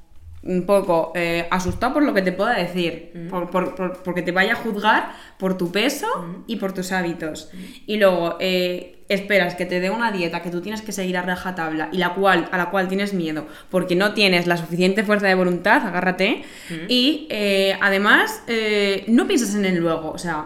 [0.44, 4.32] un poco eh, asustado por lo que te pueda decir, por, por- por- porque te
[4.32, 6.08] vaya a juzgar por tu peso
[6.48, 7.52] y por tus hábitos.
[7.86, 11.22] Y luego eh, esperas que te dé una dieta que tú tienes que seguir a
[11.22, 15.28] rajatabla y la cual, a la cual tienes miedo porque no tienes la suficiente fuerza
[15.28, 16.44] de voluntad, agárrate.
[16.88, 20.46] Y eh, además eh, no piensas en el luego, o sea,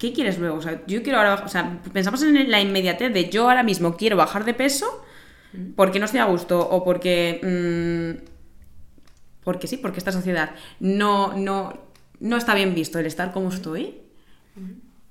[0.00, 0.56] ¿qué quieres luego?
[0.56, 3.96] O sea, yo quiero ahora, o sea, pensamos en la inmediatez de yo ahora mismo
[3.96, 5.04] quiero bajar de peso
[5.76, 8.28] porque no estoy a gusto o porque mm,
[9.44, 11.72] porque sí, porque esta sociedad no, no,
[12.20, 14.00] no está bien visto el estar como estoy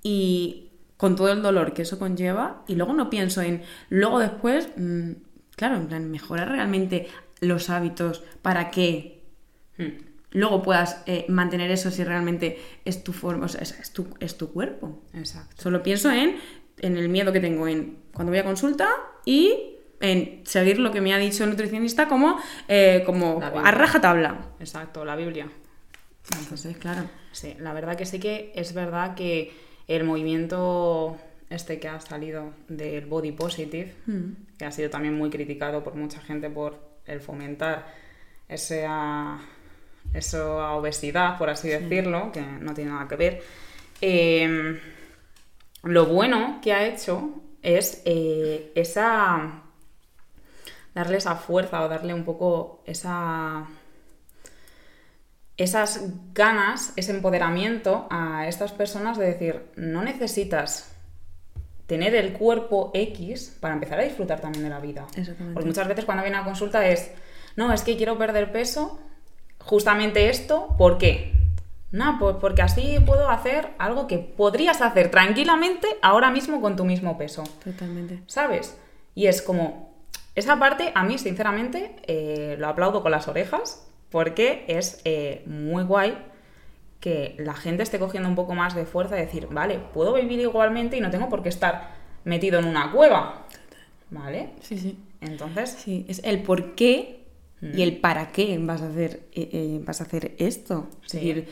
[0.03, 4.69] y con todo el dolor que eso conlleva y luego no pienso en, luego después,
[4.75, 5.11] mm,
[5.55, 7.07] claro, en plan, mejorar realmente
[7.39, 9.23] los hábitos para qué.
[9.77, 10.05] Hmm.
[10.31, 14.07] luego puedas eh, mantener eso si realmente es tu forma, o sea, es, es tu,
[14.19, 15.03] es tu cuerpo.
[15.13, 15.55] Exacto.
[15.61, 16.37] Solo pienso en,
[16.79, 18.89] en el miedo que tengo en cuando voy a consulta
[19.23, 24.47] y en seguir lo que me ha dicho el nutricionista como, eh, como a rajatabla.
[24.59, 25.47] Exacto, la Biblia.
[26.39, 27.03] Entonces, claro.
[27.31, 29.53] Sí, la verdad que sí que es verdad que
[29.87, 31.17] el movimiento
[31.49, 34.31] este que ha salido del body positive, Mm.
[34.57, 37.87] que ha sido también muy criticado por mucha gente por el fomentar
[38.49, 39.39] esa,
[40.13, 43.43] esa obesidad, por así decirlo, que no tiene nada que ver.
[44.01, 44.79] eh,
[45.83, 49.63] lo bueno que ha hecho es eh, esa
[50.97, 53.67] darle esa fuerza o darle un poco esa
[55.55, 60.93] esas ganas, ese empoderamiento a estas personas de decir, no necesitas
[61.87, 65.07] tener el cuerpo X para empezar a disfrutar también de la vida.
[65.15, 65.53] Exactamente.
[65.53, 67.11] Porque muchas veces cuando viene a consulta es,
[67.55, 68.99] no, es que quiero perder peso,
[69.57, 71.33] justamente esto, ¿por qué?
[71.91, 76.85] No, pues porque así puedo hacer algo que podrías hacer tranquilamente ahora mismo con tu
[76.85, 77.43] mismo peso.
[77.63, 78.21] Totalmente.
[78.27, 78.77] ¿sabes?
[79.15, 79.86] Y es como,
[80.37, 85.83] esa parte a mí sinceramente eh, lo aplaudo con las orejas porque es eh, muy
[85.83, 86.17] guay
[86.99, 90.39] que la gente esté cogiendo un poco más de fuerza y decir, vale, puedo vivir
[90.39, 91.91] igualmente y no tengo por qué estar
[92.23, 93.45] metido en una cueva,
[94.09, 94.51] ¿vale?
[94.61, 94.97] Sí, sí.
[95.21, 97.17] Entonces, Sí, es el por qué
[97.61, 97.77] Mm.
[97.77, 100.89] y el para qué vas a hacer, eh, vas a hacer esto.
[101.05, 101.47] Es decir,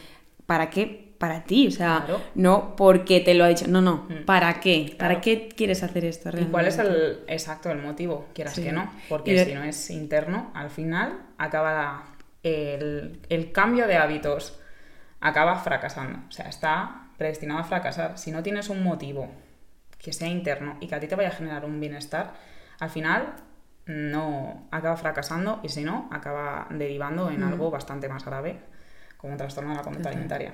[0.45, 1.04] ¿para qué?
[1.17, 2.21] Para ti, o sea, Claro.
[2.35, 4.25] no porque te lo ha dicho, no, no, Mm.
[4.25, 4.95] ¿para qué?
[4.97, 5.21] ¿Para Claro.
[5.23, 6.51] qué quieres hacer esto ¿y realmente?
[6.51, 8.27] cuál es el exacto el motivo?
[8.33, 8.63] Quieras Sí.
[8.63, 12.03] que no, Y porque de- si no es interno, al final acaba
[12.43, 14.59] el, el cambio de hábitos
[15.21, 16.19] acaba fracasando.
[16.27, 18.17] O sea, está predestinado a fracasar.
[18.17, 19.31] Si no tienes un motivo
[19.97, 22.33] que sea interno y que a ti te vaya a generar un bienestar,
[22.79, 23.33] al final
[23.87, 28.59] no acaba fracasando y si no, acaba derivando en algo bastante más grave,
[29.17, 30.53] como un trastorno de la conducta alimentaria.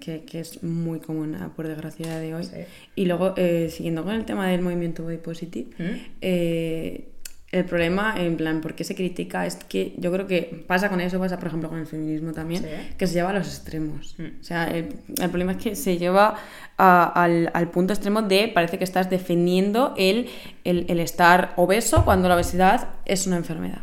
[0.00, 2.44] Que, que es muy común, ah, por desgracia, de hoy.
[2.44, 2.56] Sí.
[2.96, 5.98] Y luego, eh, siguiendo con el tema del movimiento body positive, ¿Mm?
[6.20, 7.08] eh,
[7.52, 9.46] el problema, en plan, ¿por qué se critica?
[9.46, 12.62] Es que yo creo que pasa con eso, pasa por ejemplo con el feminismo también,
[12.64, 12.68] Sí.
[12.98, 14.16] que se lleva a los extremos.
[14.18, 14.40] Mm.
[14.40, 14.88] O sea, el,
[15.20, 16.34] el problema es que se lleva
[16.78, 20.26] a- al, al punto extremo de parece que estás defendiendo el,
[20.64, 23.82] el, el estar obeso cuando la obesidad es una enfermedad.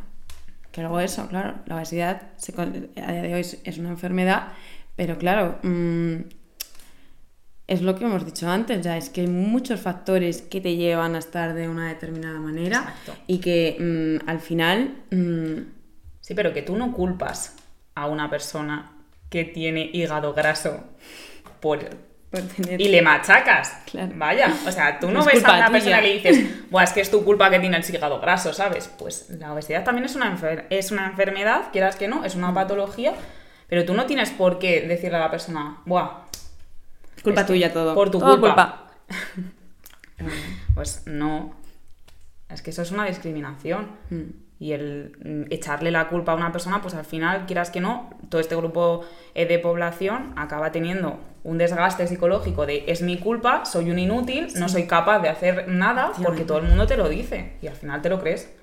[0.74, 4.50] Que luego eso, claro, la obesidad se a día de hoy es una enfermedad,
[4.96, 6.16] pero claro, mm,
[7.68, 11.16] es lo que hemos dicho antes, ya es que hay muchos factores que te llevan
[11.16, 13.14] a estar de una determinada manera Exacto.
[13.28, 13.78] y que
[14.24, 15.80] mm, al final mm,
[16.20, 17.56] Sí, pero que tú no culpas
[17.96, 18.92] a una persona
[19.30, 20.84] que tiene hígado graso
[21.60, 21.80] por
[22.30, 23.74] por tener- y le machacas.
[23.92, 24.14] Claro.
[24.16, 25.72] Vaya, o sea, tú no Es ves a una tuya.
[25.72, 28.54] persona y le dices, Buah, es que es tu culpa que tiene el hígado graso,
[28.54, 28.88] ¿sabes?
[28.98, 32.40] Pues la obesidad también es una, enfer- es una enfermedad, quieras que no, es Mm.
[32.40, 33.14] una patología,
[33.72, 36.26] pero tú no tienes por qué decirle a la persona, Buah,
[37.24, 37.96] culpa que tuya todo.
[37.96, 38.88] por tu Todo culpa.
[40.76, 41.56] pues no.
[42.50, 43.88] Es que eso es una discriminación.
[44.10, 44.22] Mm.
[44.60, 48.10] Y el mm, echarle la culpa a una persona, pues al final, quieras que no,
[48.28, 49.06] todo este grupo
[49.36, 54.50] eh, de población acaba teniendo un desgaste psicológico de es mi culpa, soy un inútil,
[54.56, 57.54] no soy capaz de hacer nada porque todo el mundo te lo dice.
[57.62, 58.54] Y al final te lo crees.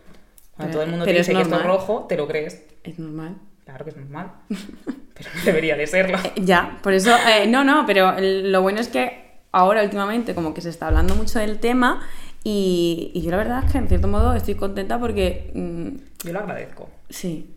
[0.54, 2.62] Cuando Pero- todo el mundo te dice que esto es rojo, te lo crees.
[2.84, 3.36] Es normal.
[3.68, 4.32] Claro que es normal.
[4.48, 6.16] pero no debería de serlo.
[6.36, 10.62] Ya, por eso, eh, no, no, pero lo bueno es que ahora últimamente como que
[10.62, 12.00] se está hablando mucho del tema
[12.44, 15.88] y, y yo la verdad es que en cierto modo estoy contenta porque mm,
[16.26, 16.88] Yo lo agradezco.
[17.10, 17.54] sí,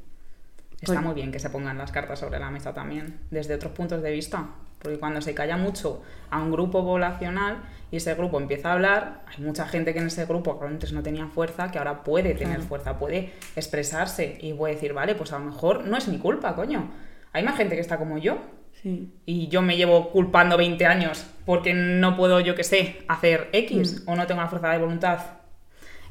[0.81, 4.01] Está muy bien que se pongan las cartas sobre la mesa también, desde otros puntos
[4.01, 4.49] de vista.
[4.81, 7.57] Porque cuando se calla mucho a un grupo poblacional
[7.91, 10.91] y ese grupo empieza a hablar, hay mucha gente que en ese grupo que antes
[10.91, 12.63] no tenía fuerza, que ahora puede tener Claro.
[12.69, 16.55] fuerza, puede expresarse y puede decir, vale, pues a lo mejor no es mi culpa,
[16.55, 16.89] coño.
[17.33, 18.39] Hay más gente que está como yo.
[18.81, 23.49] sí, Y yo me llevo culpando 20 años porque no puedo, yo que sé, hacer
[23.53, 25.19] X o no tengo la fuerza de voluntad,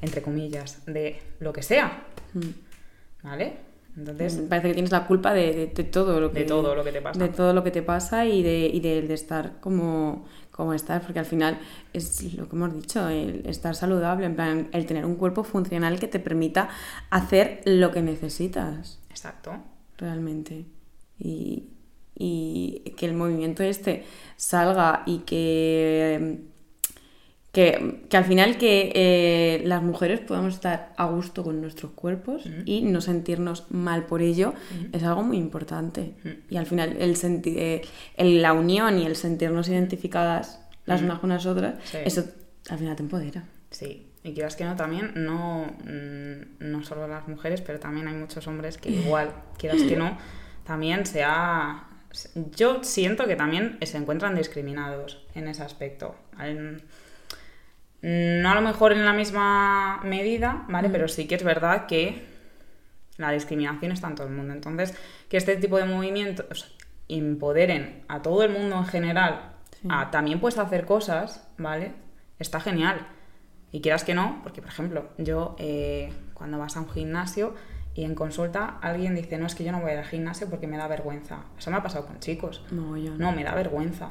[0.01, 2.05] entre comillas, de lo que sea.
[2.35, 2.41] mm.
[3.23, 3.53] ¿Vale?
[4.01, 6.83] Entonces, parece que tienes la culpa de, de- de todo lo que De todo lo
[6.85, 7.21] que te pasa.
[7.21, 11.03] de todo lo que te pasa y de, y de, de estar como, como estás,
[11.05, 11.59] porque al final
[11.93, 15.99] es lo que hemos dicho, el estar saludable, en plan, el tener un cuerpo funcional
[16.01, 16.69] que te permita
[17.11, 18.99] hacer lo que necesitas.
[19.11, 19.53] exacto.
[19.99, 20.65] realmente.
[21.19, 21.69] Y,
[22.15, 24.05] y que el movimiento este
[24.37, 26.41] salga y que,
[27.53, 32.45] que, que al final que eh, las mujeres podamos estar a gusto con nuestros cuerpos
[32.65, 34.55] y no sentirnos mal por ello
[34.93, 36.15] es algo muy importante.
[36.49, 37.83] Y al final el eh,
[38.17, 41.99] el- la unión y el sentirnos identificadas las unas con las otras, Sí.
[42.05, 42.25] eso
[42.69, 43.45] al final te empodera.
[43.71, 48.15] Sí, y quieras que no, también, no, mm, no solo las mujeres, pero también hay
[48.15, 50.17] muchos hombres que igual, quieras que no,
[50.65, 51.87] también se ha...
[52.57, 56.17] Yo siento que también se encuentran discriminados en ese aspecto.
[58.03, 60.89] No a lo mejor en la misma medida, ¿vale?
[60.89, 62.27] Pero sí que es verdad que
[63.19, 64.55] la discriminación está en todo el mundo.
[64.55, 64.97] Entonces,
[65.29, 66.75] que este tipo de movimientos
[67.09, 69.53] empoderen a todo el mundo en general,
[69.89, 71.93] a también puedes hacer cosas, ¿vale?
[72.39, 73.07] Está genial.
[73.73, 77.55] Y quieras que no, porque por ejemplo, yo eh, cuando vas a un gimnasio
[77.95, 80.77] y en consulta alguien dice, no, es que yo no voy al gimnasio porque me
[80.77, 81.45] da vergüenza.
[81.59, 82.65] Eso me ha pasado con chicos.
[82.71, 83.19] Mogollón.
[83.19, 84.11] No, me da vergüenza.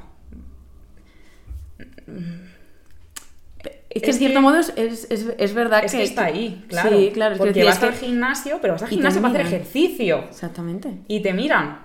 [3.90, 6.64] Es que Es en cierto que- modo es, es, es- verdad Es que está ahí,
[6.70, 6.90] claro.
[6.90, 7.34] Sí, claro.
[7.34, 10.26] que porque decir, vas que- al gimnasio, pero vas al gimnasio para hacer ejercicio.
[10.30, 10.90] Exactamente.
[11.08, 11.80] Y te miran.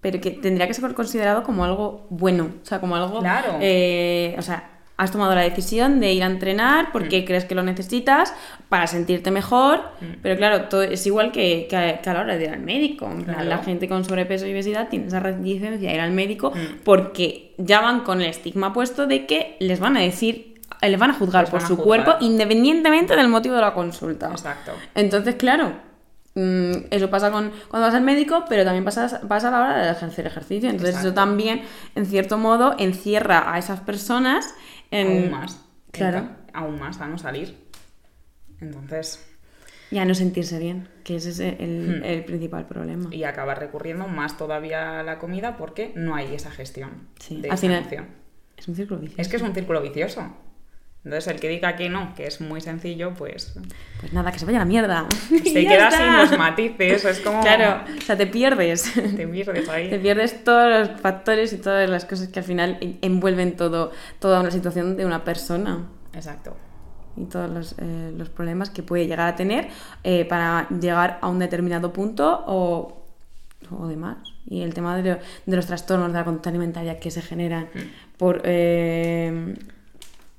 [0.00, 2.48] Pero que tendría que ser considerado como algo bueno.
[2.62, 3.20] O sea, como algo.
[3.20, 3.58] Claro.
[3.60, 6.92] eh, o sea, has tomado la decisión de ir a entrenar Mm.
[6.92, 8.32] porque crees que lo necesitas
[8.70, 9.80] para sentirte mejor.
[10.22, 12.60] Pero claro, todo es igual que, que a, que a la hora de ir al
[12.60, 13.10] médico.
[13.24, 13.44] Claro.
[13.44, 16.80] La gente con sobrepeso y obesidad tiene esa reticencia a ir al médico Mm.
[16.84, 20.49] porque ya van con el estigma puesto de que les van a decir.
[20.82, 21.84] Les van a juzgar Les por su juzgar.
[22.04, 24.30] cuerpo independientemente del motivo de la consulta.
[24.30, 24.72] Exacto.
[24.94, 25.72] Entonces, claro,
[26.34, 29.84] mm, eso pasa con cuando vas al médico, pero también pasa, pasa a la hora
[29.84, 30.70] de ejercer ejercicio.
[30.70, 31.62] Entonces, eso también,
[31.94, 34.54] en cierto modo, encierra a esas personas
[34.90, 35.06] en.
[35.06, 35.60] Aún más.
[35.90, 36.28] Claro.
[36.52, 37.56] Aún más a no salir.
[38.60, 39.26] Entonces,
[39.90, 42.04] Y a no sentirse bien, que ese es el, Hmm.
[42.04, 43.08] el principal problema.
[43.12, 47.48] y acabas recurriendo más todavía a la comida porque no hay esa gestión Sí, de
[47.48, 48.06] al esa final-.
[48.56, 49.20] Es un círculo vicioso.
[49.22, 50.22] Es que es un círculo vicioso.
[51.02, 53.54] Entonces, el que diga que no, que es muy sencillo, pues
[54.00, 55.06] Pues nada, que se vaya a la mierda.
[55.30, 55.96] se queda está.
[55.98, 57.04] sin los matices.
[57.06, 57.40] Es como.
[57.40, 58.92] Claro, o sea, te pierdes.
[58.94, 59.88] Te pierdes ahí.
[59.88, 63.92] Te pierdes todos los factores y todas las cosas que al final en- envuelven todo,
[64.18, 65.86] toda una situación de una persona.
[66.12, 66.56] Exacto.
[67.16, 69.68] y todos los, eh, los problemas que puede llegar a tener
[70.04, 73.04] eh, para llegar a un determinado punto o,
[73.70, 74.16] o demás.
[74.46, 77.68] Y el tema de, lo- de los trastornos de la conducta alimentaria que se generan
[78.18, 79.54] por, eh,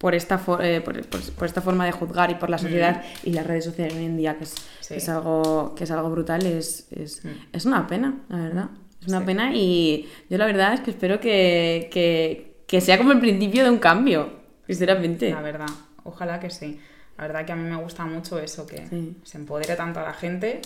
[0.01, 3.03] por, esta for- eh, por, por- por esta forma de juzgar y por la sociedad
[3.23, 4.87] y las redes sociales hoy en día, que es, Sí.
[4.89, 7.29] que es, algo, que es algo brutal, es, es, Mm.
[7.53, 8.69] es una pena, la verdad.
[8.99, 9.25] Es una Sí.
[9.25, 13.63] pena y yo la verdad es que espero que, que, que sea como el principio
[13.63, 14.29] de un cambio,
[14.67, 15.29] sinceramente.
[15.31, 15.67] La verdad,
[16.03, 16.79] ojalá que sí.
[17.17, 19.17] La verdad que a mí me gusta mucho eso, que Sí.
[19.23, 20.61] se empodere tanto a la gente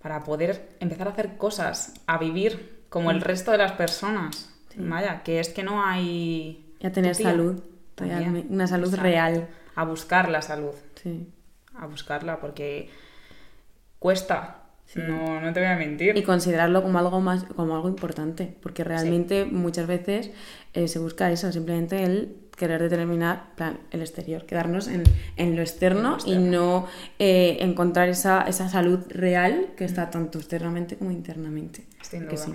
[0.00, 3.16] para poder empezar a hacer cosas, a vivir como Mm.
[3.16, 4.50] el resto de las personas.
[4.76, 6.72] Vaya, que es que no hay...
[6.80, 7.60] Y a tener salud,
[8.00, 9.02] Una salud Exacto.
[9.02, 9.48] real.
[9.76, 11.28] A buscar la salud, Sí.
[11.74, 12.88] a buscarla, porque
[13.98, 14.60] cuesta,
[14.96, 16.16] no, no te voy a mentir.
[16.16, 20.30] Y considerarlo como algo más, como algo importante, porque realmente muchas veces
[20.74, 25.02] eh, se busca eso, simplemente el querer determinar plan, el exterior, quedarnos en,
[25.36, 26.86] en lo externo y no
[27.18, 31.84] eh, encontrar esa, esa salud real que está tanto externamente como internamente.
[32.02, 32.36] Sin duda.
[32.36, 32.54] sí,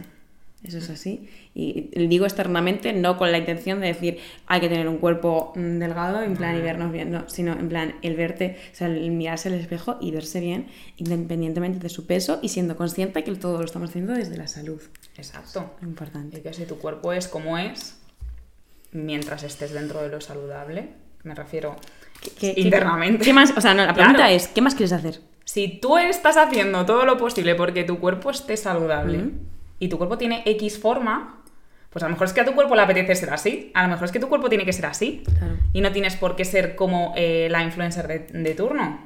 [0.63, 1.29] eso es así.
[1.55, 5.79] Y digo externamente no con la intención de decir hay que tener un cuerpo mm,
[5.79, 9.09] delgado en plan y vernos bien, no, sino en plan el verte, o sea, el
[9.11, 10.67] mirarse al espejo y verse bien
[10.97, 14.81] independientemente de su peso y siendo consciente que todo lo estamos haciendo desde la salud.
[15.17, 15.71] Exacto.
[15.81, 16.39] Lo importante.
[16.39, 17.97] Y que si tu cuerpo es como es,
[18.91, 20.89] mientras estés dentro de lo saludable,
[21.23, 21.75] me refiero
[22.21, 23.23] ¿Qué- qué- internamente.
[23.23, 23.53] ¿Qué más?
[23.55, 24.33] O sea, no, la pregunta Claro.
[24.35, 25.19] es, ¿qué más quieres hacer?
[25.45, 29.31] Si tú estás haciendo todo lo posible porque tu cuerpo esté saludable.
[29.79, 31.41] Y tu cuerpo tiene X forma,
[31.89, 33.71] pues a lo mejor es que a tu cuerpo le apetece ser así.
[33.73, 35.23] A lo mejor es que tu cuerpo tiene que ser así.
[35.39, 35.55] Claro.
[35.73, 38.99] Y no tienes por qué ser como eh, la influencer de, de turno.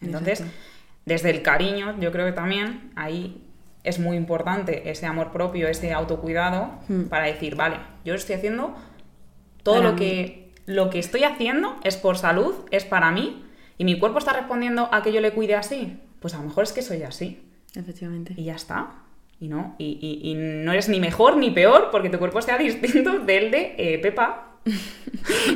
[0.00, 0.58] Entonces, Exacto.
[1.04, 3.40] desde el cariño, yo creo que también ahí
[3.84, 7.04] es muy importante ese amor propio, ese autocuidado, Hmm.
[7.04, 8.74] para decir, vale, yo estoy haciendo
[9.62, 13.44] todo Para lo que, lo que estoy haciendo es por salud, es para mí,
[13.78, 16.00] y mi cuerpo está respondiendo a que yo le cuide así.
[16.20, 17.42] Pues a lo mejor es que soy así.
[17.74, 18.34] Efectivamente.
[18.36, 18.90] Y ya está.
[19.40, 22.56] Y no, y, y- y no eres ni mejor ni peor porque tu cuerpo sea
[22.58, 24.50] distinto del de eh, Pepa.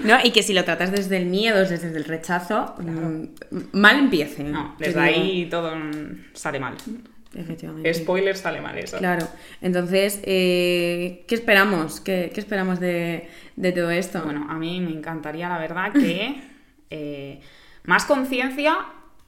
[0.05, 3.25] No, y que si lo tratas desde el miedo, desde el rechazo, mm,
[3.73, 4.43] mal empiece.
[4.45, 5.01] No, desde digo.
[5.03, 5.72] ahí todo
[6.35, 6.74] sale mal.
[7.35, 7.93] Efectivamente.
[7.95, 8.97] Spoiler, sale mal eso.
[8.99, 9.26] Claro,
[9.61, 12.01] entonces, eh, ¿qué esperamos?
[12.01, 14.22] ¿Qué, qué esperamos de, de todo esto?
[14.24, 16.41] Bueno, a mí me encantaría, la verdad, que
[16.91, 17.41] eh,
[17.85, 18.79] más conciencia,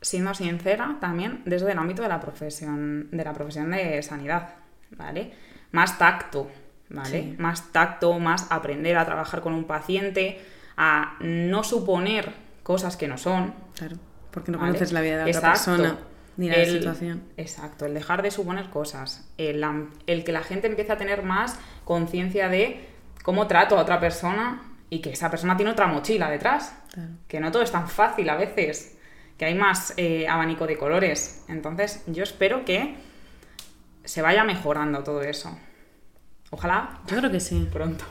[0.00, 4.54] siendo sincera, también desde el ámbito de la profesión, de la profesión de sanidad,
[4.96, 5.32] ¿vale?
[5.72, 6.50] Más tacto,
[6.88, 7.08] ¿vale?
[7.22, 7.36] Sí.
[7.38, 10.40] Más tacto, más aprender a trabajar con un paciente,
[10.76, 12.32] a no suponer
[12.62, 13.54] cosas que no son.
[13.76, 13.96] claro,
[14.30, 14.70] porque no ¿vale?
[14.72, 15.98] conoces la vida de la otra persona
[16.36, 17.22] ni la El- situación.
[17.36, 19.62] Exacto, el dejar de suponer cosas, el,
[20.06, 22.88] el que la gente empiece a tener más conciencia de
[23.22, 27.10] cómo trato a otra persona y que esa persona tiene otra mochila detrás, Claro.
[27.28, 28.96] que no todo es tan fácil a veces,
[29.40, 31.46] que hay más eh, abanico de colores.
[31.48, 32.94] Entonces yo espero que
[34.04, 35.58] se vaya mejorando todo eso.
[36.50, 37.66] Ojalá Yo creo que sí.
[37.72, 38.04] pronto.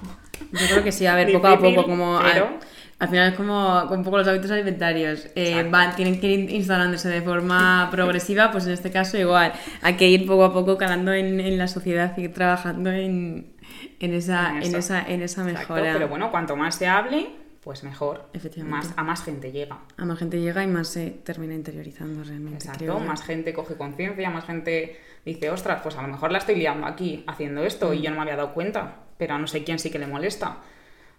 [0.52, 2.60] Yo creo que sí, a ver, poco a poco, como al- pero-
[2.98, 5.28] al, final es como un poco los hábitos alimentarios.
[5.36, 9.54] Eh, van, tienen que ir instalándose de forma progresiva, pues en este caso igual.
[9.84, 13.54] Hay que ir poco a poco calando en, en la sociedad y ir trabajando en,
[14.00, 14.78] en esa, En en, eso.
[14.80, 15.94] esa, en esa Exacto, mejora.
[15.94, 17.30] pero bueno, cuanto más se hable,
[17.64, 18.30] pues mejor.
[18.34, 18.88] Efectivamente.
[18.88, 19.80] Más, a más gente llega.
[19.98, 22.60] A más gente llega y más se termina interiorizando realmente.
[22.60, 23.00] creo Exacto, yo.
[23.00, 26.88] más gente coge conciencia, más gente dice, ostras, pues a lo mejor la estoy liando
[26.88, 27.94] aquí haciendo esto Mm.
[27.96, 30.08] y yo no me había dado cuenta, pero a no sé quién sí que le
[30.08, 30.58] molesta.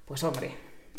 [0.07, 0.53] Pues hombre,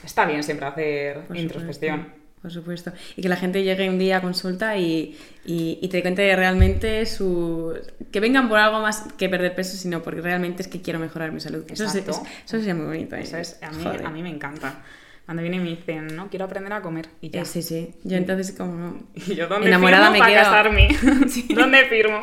[0.03, 1.97] está bien siempre hacer Por introspección.
[1.99, 2.91] supuesto, Por supuesto.
[3.15, 7.05] Y que la gente llegue un día a consulta y, y, y te cuente realmente
[7.05, 7.77] su...
[8.11, 11.31] Que vengan por algo más que perder peso, sino porque realmente es que quiero mejorar
[11.31, 11.65] mi salud.
[11.69, 12.11] Eso, es- Exacto.
[12.11, 13.15] es- eso sería muy bonito.
[13.15, 13.21] ¿eh?
[13.21, 14.05] Eso es, a mí, Joder.
[14.05, 14.81] a mí me encanta.
[15.25, 17.07] Cuando vienen y me dicen, no, quiero aprender a comer.
[17.21, 17.41] Y ya.
[17.41, 17.93] Eh, sí, sí.
[18.03, 18.99] Yo entonces como...
[19.15, 20.43] Y yo, ¿dónde Enamorada firmo me para quedo.
[20.43, 20.97] casarme?
[21.55, 22.19] ¿Dónde firmo?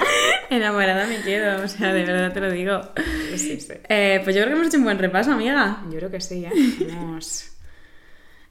[0.51, 2.81] Enamorada me quedo, o sea, de verdad te lo digo.
[3.37, 3.73] Sí, sí.
[3.89, 5.83] Eh, pues yo creo que hemos hecho un buen repaso, amiga.
[5.91, 6.53] Yo creo que sí, ¿eh?
[6.91, 7.53] Hemos-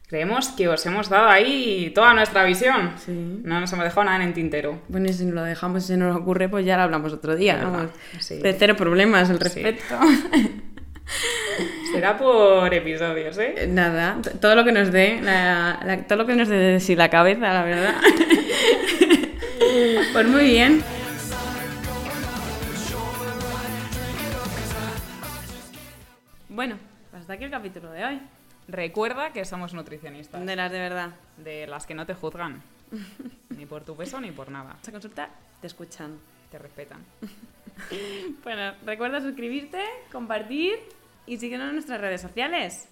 [0.07, 2.93] Creemos que os hemos dado ahí toda nuestra visión.
[2.97, 3.11] Sí.
[3.43, 4.81] No nos hemos dejado nada en el tintero.
[4.87, 7.59] Bueno, y si lo dejamos y se nos ocurre, pues ya lo hablamos otro día.
[7.61, 7.91] Vamos.
[8.19, 8.37] sí.
[8.39, 9.61] De cero problemas al Sí.
[11.91, 13.53] Será por episodios, ¿eh?
[13.57, 16.79] Eh, Nada, todo lo que nos dé, la- la- todo lo que nos dé de
[16.79, 17.95] sí la cabeza, la verdad.
[20.13, 20.83] pues muy bien.
[26.49, 26.77] Bueno,
[27.13, 28.21] hasta aquí el capítulo de hoy.
[28.67, 30.45] Recuerda que somos nutricionistas.
[30.45, 31.11] De las de verdad.
[31.37, 32.61] De las que no te juzgan.
[33.49, 34.75] Ni por tu peso ni por nada.
[34.77, 35.29] Esta consulta
[35.61, 36.17] te escuchan.
[36.51, 37.03] Te respetan.
[38.43, 40.75] Bueno, recuerda suscribirte, compartir
[41.25, 42.89] y síguenos en nuestras redes sociales.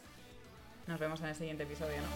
[0.88, 2.08] Nos vemos en el siguiente episodio, ¿no?